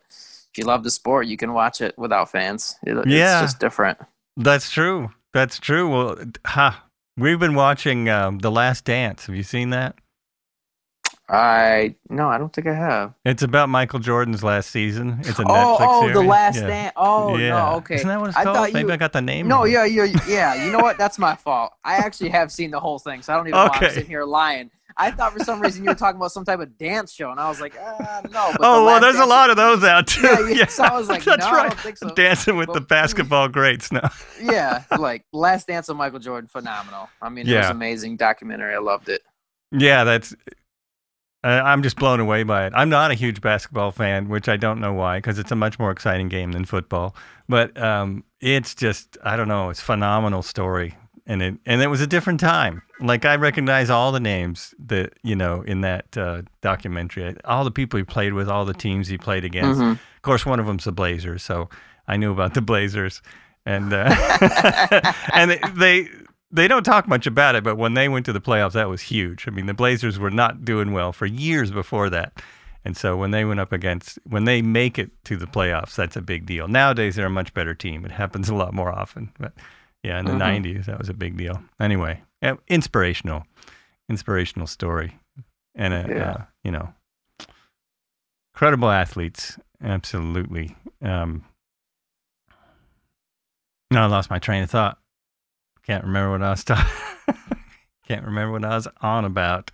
if 0.53 0.59
you 0.59 0.65
love 0.65 0.83
the 0.83 0.91
sport, 0.91 1.25
you 1.25 1.35
can 1.35 1.53
watch 1.53 1.81
it 1.81 1.97
without 1.97 2.29
fans. 2.29 2.75
It, 2.83 3.07
Yeah. 3.07 3.41
It's 3.41 3.53
just 3.53 3.59
different. 3.59 3.97
That's 4.37 4.69
true. 4.69 5.09
That's 5.33 5.57
true. 5.59 5.89
Well, 5.89 6.17
ha. 6.45 6.85
We've 7.17 7.39
been 7.39 7.55
watching 7.55 8.07
um, 8.09 8.39
The 8.39 8.51
Last 8.51 8.85
Dance. 8.85 9.25
Have 9.25 9.35
you 9.35 9.43
seen 9.43 9.71
that? 9.71 9.95
I 11.29 11.95
no, 12.09 12.27
I 12.27 12.37
don't 12.37 12.53
think 12.53 12.67
I 12.67 12.73
have. 12.73 13.13
It's 13.23 13.41
about 13.41 13.69
Michael 13.69 13.99
Jordan's 13.99 14.43
last 14.43 14.69
season. 14.71 15.17
It's 15.21 15.39
a 15.39 15.43
oh, 15.43 15.45
Netflix 15.45 15.77
oh, 15.79 16.01
series. 16.01 16.15
the 16.15 16.23
last 16.23 16.55
yeah. 16.57 16.67
dance. 16.67 16.93
Oh 16.97 17.37
yeah. 17.37 17.49
no, 17.49 17.75
okay. 17.77 17.95
Isn't 17.95 18.07
that 18.09 18.19
what 18.19 18.29
it's 18.29 18.37
I 18.37 18.43
called? 18.43 18.57
thought 18.57 18.73
Maybe 18.73 18.87
you- 18.87 18.93
I 18.93 18.97
got 18.97 19.13
the 19.13 19.21
name 19.21 19.47
No, 19.47 19.63
yeah, 19.63 19.85
yeah, 19.85 20.05
yeah. 20.27 20.65
You 20.65 20.71
know 20.71 20.79
what? 20.79 20.97
That's 20.97 21.17
my 21.17 21.35
fault. 21.35 21.71
I 21.83 21.95
actually 21.95 22.29
have 22.29 22.51
seen 22.51 22.71
the 22.71 22.79
whole 22.79 22.99
thing, 22.99 23.21
so 23.21 23.33
I 23.33 23.37
don't 23.37 23.47
even 23.47 23.57
know 23.57 23.65
why 23.67 23.67
Okay. 23.77 23.85
I'm 23.87 23.93
sitting 23.93 24.09
here 24.09 24.25
lying. 24.25 24.69
I 24.97 25.11
thought 25.11 25.33
for 25.33 25.43
some 25.43 25.59
reason 25.61 25.83
you 25.83 25.89
were 25.89 25.95
talking 25.95 26.17
about 26.17 26.31
some 26.31 26.45
type 26.45 26.59
of 26.59 26.77
dance 26.77 27.11
show, 27.13 27.31
and 27.31 27.39
I 27.39 27.49
was 27.49 27.59
like, 27.61 27.75
uh, 27.79 28.21
no. 28.31 28.51
But 28.51 28.51
the 28.53 28.57
Oh 28.61 28.85
well, 28.85 28.85
Last 28.85 29.01
there's 29.01 29.15
a 29.17 29.25
lot 29.25 29.49
of 29.49 29.57
those 29.57 29.83
out 29.83 30.07
too. 30.07 30.21
Yeah, 30.21 30.49
yeah, 30.49 30.65
so 30.67 30.83
I 30.83 30.97
was 30.97 31.09
like, 31.09 31.23
that's 31.23 31.45
no, 31.45 31.51
right. 31.51 31.69
don't 31.69 31.79
think 31.79 31.97
so. 31.97 32.09
Dancing 32.09 32.57
with 32.57 32.67
But- 32.67 32.73
the 32.73 32.81
basketball 32.81 33.47
greats 33.47 33.91
now. 33.91 34.09
Yeah, 34.41 34.83
like 34.99 35.25
Last 35.33 35.67
Dance 35.67 35.89
of 35.89 35.97
Michael 35.97 36.19
Jordan, 36.19 36.47
phenomenal. 36.47 37.09
I 37.21 37.29
mean, 37.29 37.47
it 37.47 37.55
was 37.55 37.65
Yeah. 37.65 37.71
amazing 37.71 38.17
documentary. 38.17 38.75
I 38.75 38.79
loved 38.79 39.09
it. 39.09 39.21
Yeah, 39.71 40.03
that's. 40.03 40.35
Uh, 41.45 41.61
I'm 41.65 41.83
just 41.83 41.97
blown 41.97 42.21
away 42.21 42.43
by 42.43 42.65
it. 42.67 42.73
I'm 42.73 42.87
not 42.89 43.11
a 43.11 43.15
huge 43.15 43.41
basketball 43.41 43.91
fan, 43.91 44.29
which 44.29 44.47
I 44.47 44.55
don't 44.55 44.79
know 44.79 44.93
why, 44.93 45.17
because 45.17 45.37
it's 45.39 45.51
a 45.51 45.55
much 45.57 45.77
more 45.77 45.91
exciting 45.91 46.29
game 46.29 46.53
than 46.53 46.63
football. 46.63 47.15
But 47.49 47.77
um, 47.81 48.23
it's 48.39 48.73
just, 48.73 49.17
I 49.25 49.35
don't 49.35 49.49
know, 49.49 49.69
it's 49.69 49.81
a 49.81 49.83
phenomenal 49.83 50.41
story, 50.41 50.95
and 51.25 51.41
it 51.41 51.55
and 51.65 51.81
it 51.81 51.87
was 51.87 52.01
a 52.01 52.07
different 52.07 52.39
time. 52.39 52.81
Like 52.99 53.25
I 53.25 53.35
recognize 53.35 53.89
all 53.89 54.11
the 54.11 54.19
names 54.19 54.73
that 54.87 55.13
you 55.23 55.35
know 55.35 55.61
in 55.61 55.81
that 55.81 56.17
uh, 56.17 56.41
documentary, 56.61 57.35
all 57.45 57.63
the 57.63 57.71
people 57.71 57.97
he 57.97 58.03
played 58.03 58.33
with, 58.33 58.49
all 58.49 58.65
the 58.65 58.73
teams 58.73 59.07
he 59.07 59.17
played 59.17 59.45
against. 59.45 59.79
Mhm. 59.81 59.91
Of 59.93 60.21
course, 60.21 60.45
one 60.45 60.59
of 60.59 60.65
them's 60.65 60.83
the 60.85 60.91
Blazers, 60.91 61.43
so 61.43 61.69
I 62.07 62.17
knew 62.17 62.31
about 62.31 62.53
the 62.53 62.61
Blazers, 62.61 63.21
and 63.65 63.93
uh, 63.93 64.13
and 65.33 65.51
they 65.75 66.07
they 66.51 66.67
don't 66.67 66.83
talk 66.83 67.07
much 67.07 67.25
about 67.25 67.55
it, 67.55 67.63
but 67.63 67.77
when 67.77 67.93
they 67.95 68.07
went 68.09 68.25
to 68.27 68.33
the 68.33 68.41
playoffs, 68.41 68.73
that 68.73 68.87
was 68.89 69.01
huge. 69.01 69.47
I 69.47 69.51
mean, 69.51 69.65
the 69.65 69.73
Blazers 69.73 70.19
were 70.19 70.29
not 70.31 70.63
doing 70.63 70.91
well 70.91 71.11
for 71.11 71.25
years 71.25 71.71
before 71.71 72.09
that, 72.11 72.41
and 72.85 72.95
so 72.95 73.17
when 73.17 73.31
they 73.31 73.43
went 73.45 73.59
up 73.59 73.71
against 73.71 74.19
when 74.25 74.45
they 74.45 74.61
make 74.61 74.99
it 74.99 75.11
to 75.25 75.37
the 75.37 75.47
playoffs, 75.47 75.95
that's 75.95 76.15
a 76.15 76.21
big 76.21 76.45
deal. 76.45 76.67
Nowadays, 76.67 77.15
they're 77.15 77.25
a 77.27 77.29
much 77.29 77.53
better 77.53 77.73
team. 77.73 78.05
It 78.05 78.11
happens 78.11 78.49
a 78.49 78.55
lot 78.55 78.73
more 78.73 78.91
often, 78.91 79.31
but 79.39 79.53
yeah, 80.03 80.19
in 80.19 80.25
the 80.25 80.33
Mhm. 80.33 80.39
'90s, 80.63 80.85
that 80.85 80.97
was 80.99 81.09
a 81.09 81.13
big 81.13 81.37
deal. 81.37 81.63
Anyway, 81.79 82.21
inspirational, 82.67 83.45
inspirational 84.09 84.67
story, 84.67 85.19
and 85.75 85.93
uh, 85.93 86.07
Yeah. 86.13 86.31
uh, 86.31 86.45
you 86.63 86.71
know, 86.71 86.93
incredible 88.53 88.89
athletes, 88.89 89.57
absolutely. 89.81 90.75
Um, 91.01 91.45
No, 93.91 94.01
I 94.01 94.05
lost 94.07 94.31
my 94.31 94.39
train 94.39 94.63
of 94.63 94.71
thought. 94.71 94.97
Can't 95.83 96.03
remember 96.03 96.31
what 96.31 96.41
I 96.41 96.49
was 96.49 96.63
talking. 96.63 96.91
Can't 98.07 98.25
remember 98.25 98.53
what 98.53 98.65
I 98.65 98.73
was 98.75 98.87
on 99.01 99.23
about. 99.23 99.69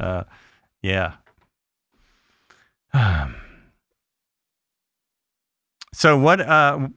Uh, 0.00 0.24
yeah. 0.82 1.14
Um, 2.92 3.36
so 5.94 6.18
what? 6.18 6.40
Uh, 6.40 6.88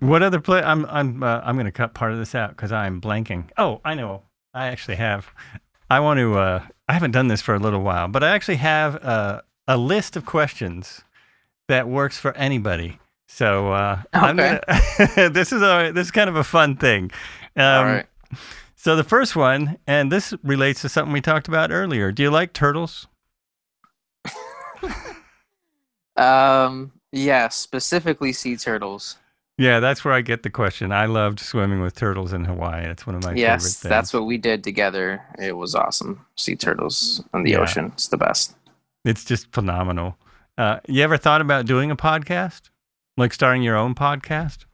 what 0.00 0.22
other 0.22 0.40
play? 0.40 0.62
I'm 0.62 0.84
I'm 0.86 1.22
uh, 1.22 1.40
I'm 1.44 1.56
going 1.56 1.66
to 1.66 1.72
cut 1.72 1.94
part 1.94 2.12
of 2.12 2.18
this 2.18 2.34
out 2.34 2.50
because 2.50 2.72
I'm 2.72 3.00
blanking. 3.00 3.48
Oh, 3.56 3.80
I 3.84 3.94
know. 3.94 4.22
I 4.54 4.66
actually 4.68 4.96
have. 4.96 5.28
I 5.90 6.00
want 6.00 6.18
to. 6.18 6.36
Uh, 6.38 6.66
I 6.88 6.92
haven't 6.92 7.12
done 7.12 7.28
this 7.28 7.40
for 7.42 7.54
a 7.54 7.58
little 7.58 7.82
while, 7.82 8.08
but 8.08 8.22
I 8.22 8.30
actually 8.30 8.56
have 8.56 9.02
uh, 9.04 9.42
a 9.66 9.76
list 9.76 10.16
of 10.16 10.24
questions 10.26 11.02
that 11.68 11.88
works 11.88 12.18
for 12.18 12.32
anybody. 12.36 12.98
So 13.28 13.72
uh, 13.72 14.02
I'm 14.12 14.38
Okay. 14.38 14.60
gonna, 14.68 15.30
this 15.30 15.52
is 15.52 15.62
a 15.62 15.90
this 15.92 16.06
is 16.06 16.10
kind 16.10 16.28
of 16.30 16.36
a 16.36 16.44
fun 16.44 16.76
thing. 16.76 17.10
Um, 17.56 17.64
All 17.64 17.84
right. 17.84 18.06
So 18.76 18.94
the 18.94 19.04
first 19.04 19.34
one, 19.34 19.78
and 19.86 20.12
this 20.12 20.32
relates 20.44 20.82
to 20.82 20.88
something 20.88 21.12
we 21.12 21.20
talked 21.20 21.48
about 21.48 21.72
earlier. 21.72 22.12
Do 22.12 22.22
you 22.22 22.30
like 22.30 22.52
turtles? 22.52 23.06
Um, 26.16 26.92
yeah, 27.12 27.48
specifically 27.48 28.32
sea 28.32 28.56
turtles. 28.56 29.18
Yeah, 29.58 29.80
that's 29.80 30.04
where 30.04 30.12
I 30.12 30.20
get 30.20 30.42
the 30.42 30.50
question. 30.50 30.92
I 30.92 31.06
loved 31.06 31.40
swimming 31.40 31.80
with 31.80 31.94
turtles 31.94 32.32
in 32.34 32.44
Hawaii. 32.44 32.84
It's 32.84 33.06
one 33.06 33.16
of 33.16 33.22
my 33.22 33.30
favorite 33.30 33.40
yes, 33.40 33.62
things. 33.62 33.88
that's 33.90 34.12
what 34.12 34.26
we 34.26 34.36
did 34.36 34.62
together. 34.62 35.22
It 35.38 35.56
was 35.56 35.74
awesome. 35.74 36.26
Sea 36.36 36.56
turtles 36.56 37.22
in 37.32 37.42
the 37.42 37.52
Yeah. 37.52 37.60
ocean. 37.60 37.86
It's 37.94 38.08
the 38.08 38.18
best. 38.18 38.54
It's 39.04 39.24
just 39.24 39.50
phenomenal. 39.52 40.18
Uh, 40.58 40.80
you 40.86 41.02
ever 41.02 41.16
thought 41.16 41.40
about 41.40 41.64
doing 41.64 41.90
a 41.90 41.96
podcast, 41.96 42.68
like 43.16 43.32
starting 43.32 43.62
your 43.62 43.76
own 43.76 43.94
podcast? 43.94 44.66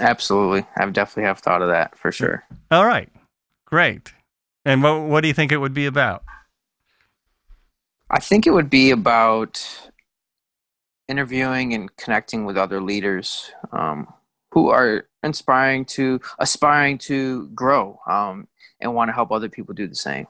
Absolutely. 0.00 0.66
I've 0.76 0.92
definitely 0.94 1.24
have 1.24 1.38
thought 1.40 1.60
of 1.62 1.68
that 1.68 1.96
for 1.98 2.10
sure. 2.12 2.44
All 2.70 2.86
right, 2.86 3.10
great. 3.66 4.14
And 4.64 4.82
what 4.82 5.02
what 5.02 5.20
do 5.22 5.28
you 5.28 5.34
think 5.34 5.52
it 5.52 5.58
would 5.58 5.74
be 5.74 5.86
about? 5.86 6.22
I 8.10 8.20
think 8.20 8.46
it 8.46 8.50
would 8.50 8.70
be 8.70 8.90
about 8.90 9.90
interviewing 11.08 11.74
and 11.74 11.94
connecting 11.96 12.44
with 12.44 12.56
other 12.56 12.80
leaders 12.80 13.50
um, 13.72 14.12
who 14.52 14.68
are 14.68 15.08
inspiring 15.22 15.84
to 15.84 16.20
aspiring 16.38 16.98
to 16.98 17.48
grow 17.48 18.00
um, 18.06 18.48
and 18.80 18.94
want 18.94 19.08
to 19.08 19.12
help 19.12 19.30
other 19.30 19.48
people 19.48 19.74
do 19.74 19.86
the 19.86 19.94
same. 19.94 20.26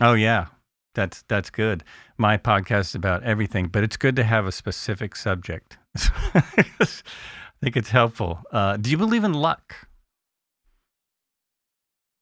Oh 0.00 0.14
yeah, 0.14 0.46
that's 0.94 1.22
that's 1.28 1.50
good. 1.50 1.84
My 2.16 2.36
podcast 2.38 2.80
is 2.80 2.94
about 2.94 3.22
everything, 3.24 3.66
but 3.66 3.82
it's 3.82 3.96
good 3.96 4.16
to 4.16 4.24
have 4.24 4.46
a 4.46 4.52
specific 4.52 5.16
subject. 5.16 5.78
I 5.96 6.94
think 7.60 7.76
it's 7.76 7.90
helpful. 7.90 8.40
Uh, 8.50 8.76
do 8.76 8.90
you 8.90 8.96
believe 8.96 9.24
in 9.24 9.34
luck? 9.34 9.74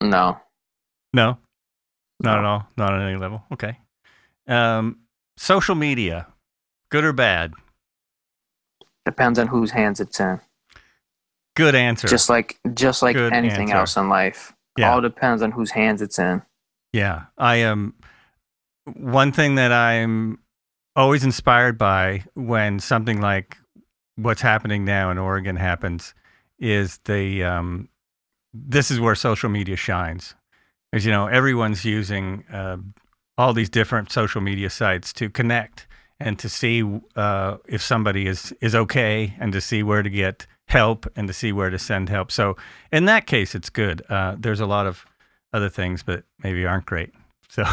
No, 0.02 0.40
No, 1.12 1.38
not 2.20 2.38
at 2.38 2.44
all. 2.44 2.66
Not 2.76 2.92
on 2.94 3.02
any 3.02 3.16
level. 3.18 3.44
Okay. 3.52 3.78
Um, 4.46 5.00
social 5.36 5.74
media, 5.74 6.26
good 6.90 7.04
or 7.04 7.12
bad? 7.12 7.52
depends 9.06 9.38
on 9.38 9.46
whose 9.48 9.70
hands 9.70 9.98
it's 9.98 10.20
in. 10.20 10.40
Good 11.56 11.74
answer. 11.74 12.06
Just 12.06 12.28
like 12.28 12.58
just 12.74 13.02
like 13.02 13.16
Good 13.16 13.32
anything 13.32 13.70
answer. 13.70 13.76
else 13.76 13.96
in 13.96 14.08
life, 14.08 14.52
Yeah. 14.76 14.92
all 14.92 15.00
depends 15.00 15.42
on 15.42 15.50
whose 15.52 15.70
hands 15.72 16.00
it's 16.02 16.18
in. 16.18 16.42
Yeah, 16.92 17.24
I 17.38 17.56
am. 17.56 17.94
One 18.94 19.32
thing 19.32 19.56
that 19.56 19.72
I'm 19.72 20.38
always 20.94 21.24
inspired 21.24 21.78
by 21.78 22.24
when 22.34 22.78
something 22.78 23.20
like 23.20 23.56
what's 24.16 24.42
happening 24.42 24.84
now 24.84 25.10
in 25.10 25.18
Oregon 25.18 25.56
happens 25.56 26.14
is 26.58 26.98
the 27.04 27.42
um, 27.42 27.88
this 28.52 28.90
is 28.90 29.00
where 29.00 29.14
social 29.14 29.48
media 29.48 29.76
shines. 29.76 30.34
As 30.92 31.04
you 31.06 31.10
know, 31.10 31.26
everyone's 31.26 31.84
using 31.84 32.44
uh, 32.52 32.76
all 33.38 33.54
these 33.54 33.70
different 33.70 34.12
social 34.12 34.40
media 34.40 34.68
sites 34.70 35.12
to 35.14 35.30
connect 35.30 35.86
and 36.20 36.38
to 36.38 36.48
see 36.48 36.84
uh, 37.16 37.56
if 37.66 37.82
somebody 37.82 38.26
is 38.26 38.54
is 38.60 38.74
okay, 38.74 39.34
and 39.40 39.52
to 39.52 39.60
see 39.60 39.82
where 39.82 40.02
to 40.02 40.10
get 40.10 40.46
help, 40.68 41.06
and 41.16 41.26
to 41.28 41.34
see 41.34 41.52
where 41.52 41.70
to 41.70 41.78
send 41.78 42.08
help. 42.08 42.30
So 42.30 42.56
in 42.92 43.06
that 43.06 43.26
case, 43.26 43.54
it's 43.54 43.70
good. 43.70 44.02
Uh, 44.08 44.36
there's 44.38 44.60
a 44.60 44.66
lot 44.66 44.86
of 44.86 45.04
other 45.52 45.68
things, 45.68 46.02
but 46.02 46.24
maybe 46.44 46.64
aren't 46.66 46.86
great. 46.86 47.12
So, 47.48 47.64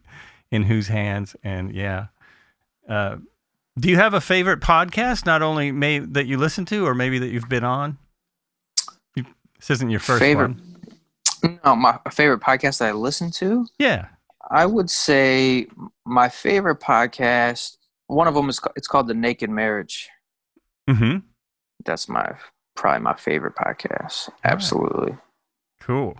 in 0.50 0.62
whose 0.62 0.88
hands? 0.88 1.36
And 1.44 1.74
yeah, 1.74 2.06
uh, 2.88 3.16
do 3.78 3.90
you 3.90 3.96
have 3.96 4.14
a 4.14 4.20
favorite 4.22 4.60
podcast? 4.60 5.26
Not 5.26 5.42
only 5.42 5.70
may 5.72 5.98
that 5.98 6.26
you 6.26 6.38
listen 6.38 6.64
to, 6.66 6.86
or 6.86 6.94
maybe 6.94 7.18
that 7.18 7.28
you've 7.28 7.48
been 7.48 7.64
on. 7.64 7.98
You, 9.14 9.24
this 9.58 9.68
isn't 9.70 9.90
your 9.90 10.00
first 10.00 10.20
Favorite- 10.20 10.56
one. 10.56 11.58
No, 11.64 11.76
my 11.76 11.98
favorite 12.10 12.40
podcast 12.40 12.78
that 12.78 12.88
I 12.88 12.92
listen 12.92 13.30
to, 13.32 13.66
Yeah. 13.78 14.06
I 14.50 14.64
would 14.64 14.88
say 14.90 15.66
my 16.06 16.28
favorite 16.28 16.80
podcast. 16.80 17.76
One 18.08 18.28
of 18.28 18.34
them 18.34 18.48
is 18.48 18.60
it's 18.76 18.88
called 18.88 19.08
The 19.08 19.14
Naked 19.14 19.50
Marriage. 19.50 20.08
Mm-hmm. 20.88 21.18
That's 21.84 22.08
my 22.08 22.34
probably 22.74 23.00
my 23.02 23.14
favorite 23.14 23.54
podcast. 23.56 24.28
Absolutely. 24.44 25.16
Cool. 25.80 26.16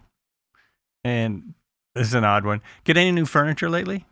And 1.05 1.55
this 1.95 2.09
is 2.09 2.15
an 2.15 2.25
odd 2.25 2.45
one. 2.45 2.61
Get 2.85 2.97
any 2.97 3.13
new 3.13 3.27
furniture 3.27 3.71
lately? 3.71 4.07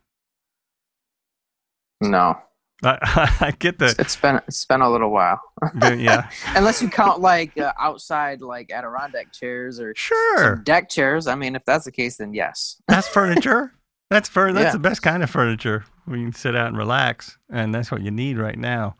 No, 2.00 2.38
I, 2.82 3.36
I 3.40 3.50
get 3.58 3.78
the, 3.78 3.94
it's 3.98 4.16
been 4.16 4.40
it's 4.46 4.64
been 4.64 4.80
a 4.80 4.90
little 4.90 5.10
while. 5.10 5.40
yeah. 5.80 6.28
Unless 6.56 6.82
you 6.82 6.88
count 6.88 7.20
like 7.20 7.56
uh, 7.58 7.72
outside 7.78 8.40
like 8.42 8.70
Adirondack 8.70 9.32
chairs 9.32 9.80
or 9.80 9.94
Sure. 9.96 10.56
deck 10.56 10.88
chairs. 10.90 11.26
I 11.26 11.34
mean, 11.34 11.56
if 11.56 11.64
that's 11.64 11.84
the 11.86 11.92
case, 11.92 12.16
then 12.18 12.34
yes. 12.34 12.80
That's 12.88 13.08
furniture. 13.08 13.72
That's 14.14 14.28
fur. 14.28 14.52
That's 14.52 14.66
Yeah. 14.66 14.72
the 14.72 14.78
best 14.78 15.02
kind 15.02 15.24
of 15.24 15.30
furniture. 15.30 15.84
you 16.06 16.14
can 16.14 16.32
sit 16.32 16.54
out 16.54 16.68
and 16.68 16.76
relax, 16.78 17.36
and 17.50 17.74
that's 17.74 17.90
what 17.90 18.00
you 18.00 18.10
need 18.12 18.38
right 18.38 18.56
now. 18.58 18.94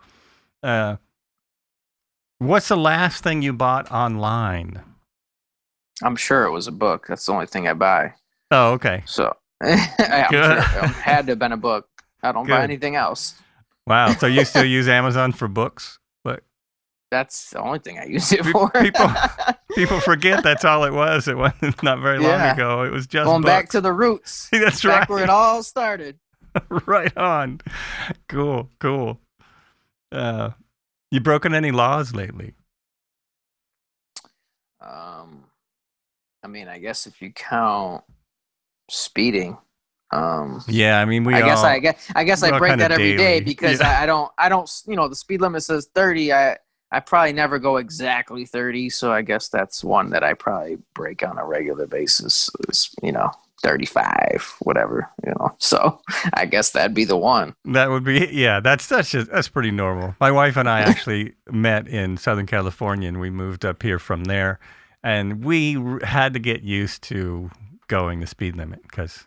Uh, 0.63 0.97
what's 2.39 2.67
the 2.69 2.77
last 2.77 3.23
thing 3.23 3.41
you 3.43 3.53
bought 3.53 3.91
online? 3.93 4.83
I'm 6.03 6.17
sure 6.17 6.45
it 6.45 6.51
was 6.51 6.67
a 6.67 6.73
book. 6.73 7.07
That's 7.07 7.25
the 7.27 7.33
only 7.33 7.47
thing 7.47 7.69
I 7.69 7.75
buy. 7.75 8.15
Oh, 8.51 8.73
okay. 8.73 9.03
So 9.07 9.37
sure 9.65 9.77
Good. 10.31 10.59
it 10.59 10.65
had 10.65 11.27
to 11.27 11.33
have 11.33 11.39
been 11.39 11.53
a 11.53 11.57
book. 11.57 11.87
I 12.23 12.33
don't 12.33 12.49
buy 12.49 12.65
anything 12.65 12.97
else. 12.97 13.35
Wow. 13.87 14.13
So 14.15 14.27
you 14.27 14.45
still 14.45 14.65
use 14.79 14.89
Amazon 14.89 15.31
for 15.33 15.47
books? 15.47 15.99
But 16.25 16.43
That's 17.13 17.51
the 17.51 17.61
only 17.61 17.79
thing 17.79 17.99
I 18.01 18.07
use 18.07 18.33
it 18.33 18.45
for. 18.47 18.71
people- 18.71 19.11
people 19.75 20.01
forget 20.01 20.43
that's 20.43 20.65
all 20.65 20.85
it 20.85 20.93
was. 20.93 21.29
It 21.29 21.37
wasn't 21.37 21.83
not 21.83 22.01
very 22.01 22.19
long 22.19 22.31
Yeah. 22.33 22.53
ago. 22.55 22.83
It 22.83 22.91
was 22.93 23.07
just 23.07 23.25
Going 23.25 23.43
back 23.43 23.69
to 23.71 23.81
the 23.81 23.93
roots. 23.93 24.49
That's 24.53 24.83
back 24.83 25.01
right. 25.01 25.09
where 25.09 25.23
it 25.25 25.31
all 25.31 25.63
started. 25.63 26.19
right 26.87 27.17
on. 27.17 27.61
Cool. 28.29 28.71
Cool. 28.81 29.21
Uh, 30.13 30.51
you 31.11 31.21
broken 31.21 31.55
any 31.55 31.71
laws 31.73 32.15
lately? 32.15 32.55
Um, 34.81 35.45
I 36.43 36.47
mean, 36.49 36.69
I 36.69 36.79
guess 36.79 37.07
if 37.07 37.21
you 37.23 37.33
count 37.33 38.05
speeding, 38.91 39.57
um, 40.13 40.63
Yeah. 40.69 41.01
I 41.01 41.05
mean, 41.07 41.25
we. 41.25 41.35
I 41.35 41.41
guess 41.41 41.59
all, 41.59 41.65
I 41.67 41.79
guess 41.79 42.11
I 42.15 42.25
guess 42.25 42.43
I 42.43 42.57
break 42.59 42.79
that 42.79 42.93
every 42.93 43.17
day 43.17 43.41
daily. 43.41 43.41
because 43.45 43.81
Yeah. 43.81 43.99
I, 43.99 44.03
I 44.03 44.07
don't 44.07 44.31
I 44.39 44.49
don't 44.49 44.71
you 44.87 44.95
know 44.97 45.09
the 45.09 45.17
speed 45.17 45.41
limit 45.41 45.63
says 45.63 45.89
thirty. 45.95 46.33
I 46.33 46.59
I 46.97 47.01
probably 47.01 47.33
never 47.33 47.59
go 47.59 47.77
exactly 47.77 48.45
thirty, 48.47 48.89
so 48.91 49.13
I 49.13 49.23
guess 49.23 49.49
that's 49.49 49.83
one 49.85 50.11
that 50.11 50.23
I 50.25 50.35
probably 50.35 50.79
break 50.95 51.23
on 51.23 51.39
a 51.39 51.45
regular 51.45 51.87
basis. 51.87 52.51
Is 52.69 52.91
you 53.03 53.13
know 53.13 53.31
thirty 53.63 53.87
five, 53.87 54.55
whatever 54.61 55.09
you 55.25 55.33
know. 55.39 55.57
So 55.59 56.01
I 56.35 56.45
guess 56.47 56.71
that'd 56.71 56.95
be 56.95 57.05
the 57.05 57.17
one. 57.17 57.55
That 57.65 57.91
would 57.91 58.05
be 58.05 58.29
yeah. 58.31 58.61
That's 58.61 58.87
that's 58.87 59.11
just, 59.11 59.31
that's 59.31 59.49
pretty 59.49 59.71
normal. 59.71 60.15
My 60.21 60.31
wife 60.31 60.57
and 60.57 60.69
I 60.69 60.81
actually 60.91 61.35
met 61.51 61.89
in 61.89 62.17
Southern 62.17 62.47
California, 62.47 63.09
and 63.09 63.19
we 63.21 63.31
moved 63.31 63.65
up 63.65 63.83
here 63.83 63.99
from 63.99 64.25
there, 64.25 64.59
and 65.03 65.45
we 65.45 65.77
had 66.03 66.33
to 66.35 66.39
get 66.39 66.63
used 66.63 67.03
to 67.05 67.51
going 67.89 68.21
the 68.21 68.27
speed 68.27 68.57
limit 68.57 68.83
because, 68.83 69.27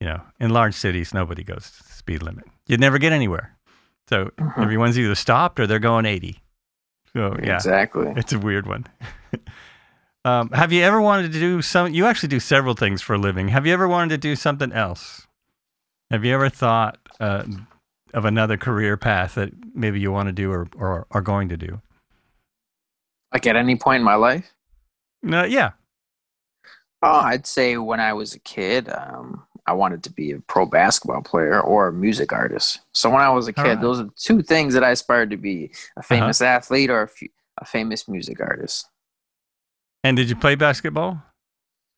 you 0.00 0.06
know, 0.08 0.20
in 0.40 0.50
large 0.50 0.74
cities 0.74 1.14
nobody 1.14 1.44
goes 1.44 1.70
the 1.86 1.92
speed 1.92 2.22
limit. 2.22 2.44
You'd 2.66 2.80
never 2.80 2.98
get 2.98 3.12
anywhere. 3.12 3.56
So 4.08 4.30
Mhm. 4.38 4.62
everyone's 4.62 4.98
either 4.98 5.14
stopped 5.14 5.58
or 5.60 5.66
they're 5.66 5.78
going 5.78 6.06
eighty. 6.06 6.40
So 7.16 7.36
yeah, 7.42 7.56
Exactly. 7.56 8.12
it's 8.16 8.32
a 8.32 8.38
weird 8.38 8.66
one. 8.66 8.86
um, 10.24 10.50
have 10.50 10.72
you 10.72 10.82
ever 10.82 11.00
wanted 11.00 11.32
to 11.32 11.38
do 11.38 11.62
some? 11.62 11.92
You 11.92 12.06
actually 12.06 12.28
do 12.28 12.40
several 12.40 12.74
things 12.74 13.02
for 13.02 13.14
a 13.14 13.18
living. 13.18 13.48
Have 13.48 13.66
you 13.66 13.72
ever 13.72 13.88
wanted 13.88 14.10
to 14.10 14.18
do 14.18 14.36
something 14.36 14.72
else? 14.72 15.26
Have 16.10 16.24
you 16.24 16.34
ever 16.34 16.48
thought 16.48 16.98
uh, 17.20 17.44
of 18.12 18.24
another 18.24 18.56
career 18.56 18.96
path 18.96 19.34
that 19.36 19.50
maybe 19.74 20.00
you 20.00 20.12
want 20.12 20.28
to 20.28 20.32
do 20.32 20.50
or, 20.52 20.68
or 20.76 21.06
are 21.10 21.22
going 21.22 21.48
to 21.48 21.56
do? 21.56 21.80
Like 23.32 23.46
at 23.46 23.56
any 23.56 23.76
point 23.76 24.00
in 24.00 24.04
my 24.04 24.14
life. 24.14 24.52
No, 25.22 25.44
yeah. 25.44 25.72
Oh, 27.02 27.20
I'd 27.20 27.46
say 27.46 27.76
when 27.76 28.00
I 28.00 28.12
was 28.12 28.34
a 28.34 28.38
kid, 28.38 28.88
um, 28.88 29.43
I 29.66 29.72
wanted 29.72 30.02
to 30.04 30.12
be 30.12 30.32
a 30.32 30.40
pro 30.40 30.66
basketball 30.66 31.22
player 31.22 31.60
or 31.60 31.88
a 31.88 31.92
music 31.92 32.32
artist. 32.32 32.80
So 32.92 33.08
when 33.08 33.22
I 33.22 33.30
was 33.30 33.48
a 33.48 33.52
kid, 33.52 33.62
Alright. 33.62 33.80
those 33.80 34.00
are 34.00 34.08
two 34.16 34.42
things 34.42 34.74
that 34.74 34.84
I 34.84 34.90
aspired 34.90 35.30
to 35.30 35.36
be: 35.36 35.70
a 35.96 36.02
famous 36.02 36.40
athlete 36.40 36.90
or 36.90 37.10
a, 37.58 37.64
famous 37.64 38.06
music 38.08 38.40
artist. 38.40 38.86
And 40.02 40.16
did 40.16 40.28
you 40.28 40.36
play 40.36 40.54
basketball? 40.54 41.22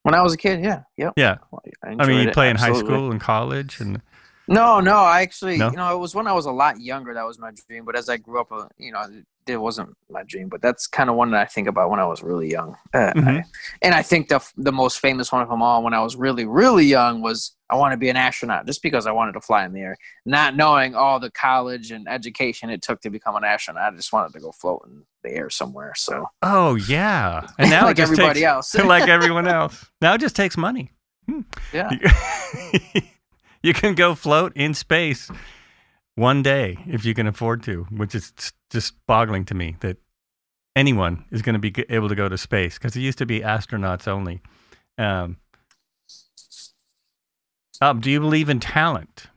When 0.04 0.14
I 0.14 0.22
was 0.22 0.32
a 0.32 0.36
kid, 0.36 0.62
yeah, 0.62 0.82
yep. 0.96 1.14
Yeah. 1.16 1.38
I, 1.82 1.88
I 1.88 1.90
mean, 1.90 1.98
you 1.98 2.04
enjoyed 2.04 2.28
it, 2.28 2.34
play 2.34 2.50
in 2.50 2.56
high 2.56 2.72
school 2.72 3.10
and 3.10 3.20
college, 3.20 3.80
and 3.80 4.00
No, 4.46 4.78
no, 4.78 4.98
I 4.98 5.22
actually, 5.22 5.58
No? 5.58 5.70
you 5.70 5.76
know, 5.76 5.92
it 5.92 5.98
was 5.98 6.14
when 6.14 6.28
I 6.28 6.32
was 6.32 6.46
a 6.46 6.52
lot 6.52 6.80
younger 6.80 7.14
that 7.14 7.26
was 7.26 7.40
my 7.40 7.50
dream. 7.66 7.84
But 7.84 7.96
as 7.96 8.08
I 8.08 8.16
grew 8.16 8.40
up, 8.40 8.52
uh, 8.52 8.66
you 8.78 8.92
know, 8.92 9.04
it 9.48 9.56
wasn't 9.56 9.94
my 10.10 10.22
dream. 10.24 10.48
But 10.48 10.62
that's 10.62 10.86
kind 10.86 11.08
of 11.10 11.16
one 11.16 11.30
that 11.30 11.40
I 11.40 11.44
think 11.46 11.68
about 11.68 11.90
when 11.90 12.00
I 12.00 12.06
was 12.06 12.22
really 12.22 12.50
young. 12.50 12.76
Uh, 12.94 13.12
Mhm. 13.14 13.40
I- 13.40 13.44
and 13.82 13.94
I 13.94 14.02
think 14.02 14.28
the 14.28 14.40
the 14.56 14.72
most 14.72 14.98
famous 14.98 15.30
one 15.32 15.42
of 15.42 15.48
them 15.48 15.62
all, 15.62 15.82
when 15.82 15.94
I 15.94 16.00
was 16.02 16.16
really 16.16 16.44
really 16.44 16.84
young, 16.86 17.22
was 17.22 17.54
I 17.70 17.74
want 17.76 17.92
to 17.92 17.96
be 17.96 18.08
an 18.08 18.16
astronaut, 18.16 18.66
just 18.66 18.82
because 18.82 19.06
I 19.06 19.12
wanted 19.12 19.32
to 19.32 19.40
fly 19.40 19.64
in 19.64 19.72
the 19.72 19.80
air, 19.80 19.96
not 20.24 20.54
knowing 20.54 20.94
all 20.94 21.18
the 21.18 21.30
college 21.32 21.90
and 21.90 22.06
education 22.08 22.70
it 22.70 22.80
took 22.82 23.00
to 23.00 23.10
become 23.10 23.34
an 23.36 23.42
astronaut. 23.44 23.92
I 23.92 23.96
just 23.96 24.12
wanted 24.12 24.32
to 24.34 24.40
go 24.40 24.52
float 24.52 24.82
in 24.86 25.02
the 25.24 25.30
air 25.32 25.50
somewhere. 25.50 25.92
So 25.96 26.26
oh 26.42 26.74
yeah, 26.76 27.46
and 27.58 27.70
now 27.70 27.84
like 27.86 27.98
it 27.98 28.02
everybody 28.02 28.40
takes, 28.40 28.46
else, 28.46 28.74
like 28.84 29.08
everyone 29.08 29.48
else. 29.48 29.84
Now 30.00 30.14
it 30.14 30.20
just 30.20 30.36
takes 30.36 30.56
money. 30.56 30.92
yeah. 31.72 31.90
You, 31.90 33.00
you 33.62 33.72
can 33.74 33.94
go 33.96 34.14
float 34.14 34.52
in 34.54 34.74
space 34.74 35.28
one 36.16 36.42
day 36.42 36.78
if 36.86 37.04
you 37.04 37.14
can 37.14 37.26
afford 37.26 37.62
to, 37.64 37.84
which 37.90 38.14
is 38.14 38.32
just 38.70 38.94
boggling 39.06 39.44
to 39.46 39.54
me 39.54 39.76
that 39.80 39.96
anyone 40.74 41.24
is 41.30 41.42
going 41.42 41.54
to 41.54 41.58
be 41.58 41.72
able 41.88 42.08
to 42.08 42.14
go 42.14 42.28
to 42.28 42.36
space 42.36 42.74
because 42.74 42.96
it 42.96 43.00
used 43.00 43.18
to 43.18 43.26
be 43.26 43.40
astronauts 43.40 44.08
only. 44.08 44.40
Um, 44.98 45.36
um, 47.80 48.00
do 48.00 48.10
you 48.10 48.20
believe 48.20 48.48
in 48.48 48.58
talent? 48.60 49.28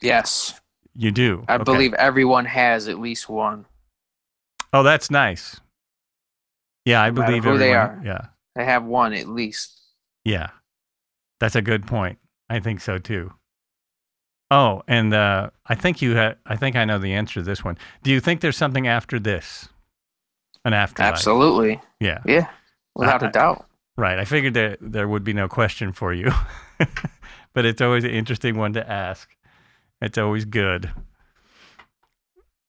Yes, 0.00 0.58
You 0.94 1.10
do. 1.10 1.44
I 1.48 1.54
Okay. 1.54 1.64
believe 1.64 1.94
everyone 1.94 2.44
has 2.46 2.88
at 2.88 2.98
least 2.98 3.28
one. 3.28 3.66
Oh, 4.72 4.82
that's 4.82 5.10
nice. 5.10 5.60
Yeah, 6.84 7.02
I 7.02 7.10
No 7.10 7.22
believe 7.22 7.44
who 7.44 7.56
they 7.58 7.72
are. 7.74 8.00
Yeah, 8.04 8.26
They 8.56 8.64
have 8.64 8.84
one 8.84 9.12
at 9.12 9.28
least. 9.28 9.80
yeah, 10.24 10.48
that's 11.40 11.54
a 11.54 11.62
good 11.62 11.86
point. 11.86 12.18
I 12.50 12.58
think 12.60 12.80
so 12.80 12.98
too. 12.98 13.32
Oh, 14.54 14.82
and 14.86 15.14
uh, 15.14 15.48
I 15.66 15.74
think 15.74 16.02
you. 16.02 16.14
Ha- 16.14 16.34
I 16.44 16.56
think 16.56 16.76
I 16.76 16.84
know 16.84 16.98
the 16.98 17.14
answer 17.14 17.40
to 17.40 17.42
this 17.42 17.64
one. 17.64 17.78
Do 18.02 18.10
you 18.10 18.20
think 18.20 18.42
there's 18.42 18.56
something 18.56 18.86
after 18.86 19.18
this? 19.18 19.68
An 20.66 20.74
afterlife? 20.74 21.14
Absolutely, 21.14 21.80
Yeah, 22.00 22.18
yeah, 22.26 22.48
without 22.94 23.22
I- 23.22 23.28
a 23.28 23.32
doubt. 23.32 23.64
right. 23.96 24.18
I 24.18 24.24
figured 24.26 24.52
that 24.54 24.76
there 24.82 25.08
would 25.08 25.24
be 25.24 25.32
no 25.32 25.48
question 25.48 25.92
for 25.92 26.12
you, 26.12 26.30
but 27.54 27.64
it's 27.64 27.80
always 27.80 28.04
an 28.04 28.10
interesting 28.10 28.56
one 28.58 28.74
to 28.74 28.88
ask. 28.88 29.28
It's 30.02 30.18
always 30.18 30.44
good. 30.44 30.90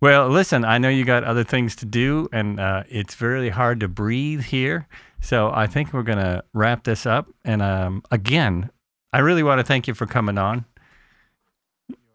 Well, 0.02 0.28
listen, 0.30 0.66
I 0.66 0.78
know 0.78 0.90
you 0.90 1.06
got 1.06 1.24
other 1.24 1.44
things 1.44 1.76
to 1.78 1.86
do, 1.86 2.28
and 2.34 2.60
uh, 2.60 2.84
it's 2.90 3.16
very 3.16 3.50
hard 3.50 3.80
to 3.82 3.88
breathe 3.88 4.44
here. 4.44 4.88
So 5.22 5.52
I 5.54 5.68
think 5.68 5.94
we're 5.94 6.04
going 6.04 6.18
to 6.20 6.44
wrap 6.54 6.84
this 6.84 7.06
up. 7.06 7.28
And 7.46 7.62
um, 7.62 8.04
again, 8.12 8.70
I 9.14 9.20
really 9.20 9.44
want 9.44 9.60
to 9.60 9.64
thank 9.64 9.88
you 9.88 9.94
for 9.94 10.06
coming 10.06 10.38
on. 10.38 10.66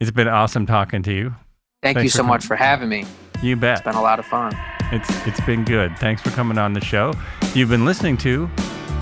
It's 0.01 0.13
been 0.13 0.29
awesome 0.29 0.65
talking 0.65 1.03
to 1.03 1.13
you. 1.13 1.35
Thank 1.83 1.97
Thanks 1.97 2.05
you 2.05 2.11
so 2.11 2.23
much 2.23 2.47
for 2.47 2.55
having 2.55 2.89
me. 2.89 3.05
You 3.43 3.57
bet. 3.57 3.79
It's 3.79 3.85
been 3.85 3.97
a 3.97 4.01
lot 4.01 4.21
of 4.21 4.27
fun. 4.27 4.57
It's 4.93 5.27
it's 5.27 5.41
been 5.41 5.65
good. 5.65 5.99
Thanks 5.99 6.23
for 6.23 6.31
coming 6.31 6.57
on 6.57 6.73
the 6.73 6.81
show. 6.81 7.13
You've 7.53 7.69
been 7.69 7.85
listening 7.85 8.17
to 8.19 8.49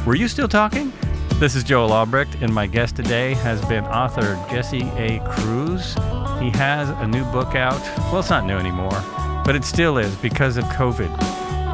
Were 0.07 0.15
You 0.15 0.27
Still 0.27 0.49
Talking? 0.49 0.95
This 1.35 1.55
is 1.55 1.65
Joel 1.65 1.93
Albrecht, 1.93 2.37
and 2.41 2.53
my 2.53 2.67
guest 2.67 2.97
today 2.97 3.35
has 3.35 3.63
been 3.67 3.85
author 3.85 4.43
Jesse 4.51 4.89
A. 4.97 5.21
Cruz. 5.29 5.93
He 6.41 6.49
has 6.57 6.89
a 6.89 7.07
new 7.07 7.25
book 7.27 7.55
out. 7.55 7.81
Well, 8.11 8.21
it's 8.21 8.31
not 8.31 8.47
new 8.47 8.57
anymore, 8.57 8.99
but 9.45 9.55
it 9.55 9.65
still 9.65 9.99
is 9.99 10.15
because 10.17 10.57
of 10.57 10.65
COVID. 10.65 11.15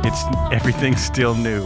It's 0.04 0.52
everything's 0.52 1.00
still 1.00 1.36
new. 1.36 1.64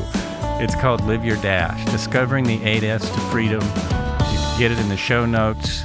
It's 0.61 0.75
called 0.75 1.03
Live 1.07 1.25
Your 1.25 1.37
Dash: 1.39 1.83
Discovering 1.87 2.45
the 2.45 2.59
8S 2.59 3.15
to 3.15 3.21
Freedom. 3.31 3.63
You 3.63 4.39
can 4.39 4.59
get 4.59 4.73
it 4.73 4.79
in 4.79 4.91
the 4.91 4.97
show 4.99 5.25
notes. 5.25 5.85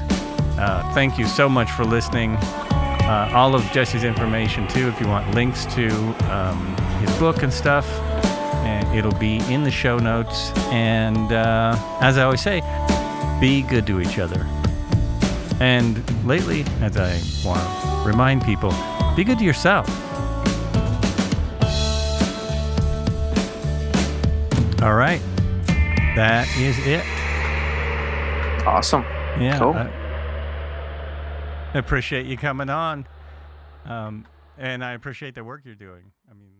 Uh, 0.61 0.93
thank 0.93 1.17
you 1.17 1.25
so 1.25 1.49
much 1.49 1.71
for 1.71 1.83
listening. 1.83 2.35
Uh, 2.35 3.31
all 3.33 3.55
of 3.55 3.63
Jesse's 3.71 4.03
information 4.03 4.67
too, 4.67 4.87
if 4.89 5.01
you 5.01 5.07
want 5.07 5.33
links 5.33 5.65
to 5.73 5.89
um, 6.31 6.77
his 6.99 7.11
book 7.17 7.41
and 7.41 7.51
stuff, 7.51 7.89
and 8.63 8.87
it'll 8.95 9.17
be 9.17 9.37
in 9.51 9.63
the 9.63 9.71
show 9.71 9.97
notes. 9.97 10.51
And 10.71 11.31
uh, 11.31 11.75
as 11.99 12.19
I 12.19 12.23
always 12.25 12.41
say, 12.41 12.61
be 13.41 13.63
good 13.63 13.87
to 13.87 14.01
each 14.01 14.19
other. 14.19 14.45
And 15.59 16.03
lately, 16.27 16.63
as 16.81 16.95
I 16.95 17.19
want 17.43 17.59
to 18.03 18.07
remind 18.07 18.43
people, 18.43 18.71
be 19.15 19.23
good 19.23 19.39
to 19.39 19.43
yourself. 19.43 19.89
All 24.83 24.93
right, 24.93 25.21
that 26.15 26.47
is 26.55 26.77
it. 26.85 27.03
Awesome. 28.67 29.01
Yeah. 29.39 29.57
Cool. 29.57 29.73
I, 29.73 30.00
I 31.73 31.77
appreciate 31.79 32.25
you 32.25 32.35
coming 32.35 32.69
on. 32.69 33.07
Um, 33.85 34.25
and 34.57 34.83
I 34.83 34.91
appreciate 34.91 35.35
the 35.35 35.43
work 35.43 35.61
you're 35.63 35.73
doing. 35.73 36.11
I 36.29 36.33
mean, 36.33 36.50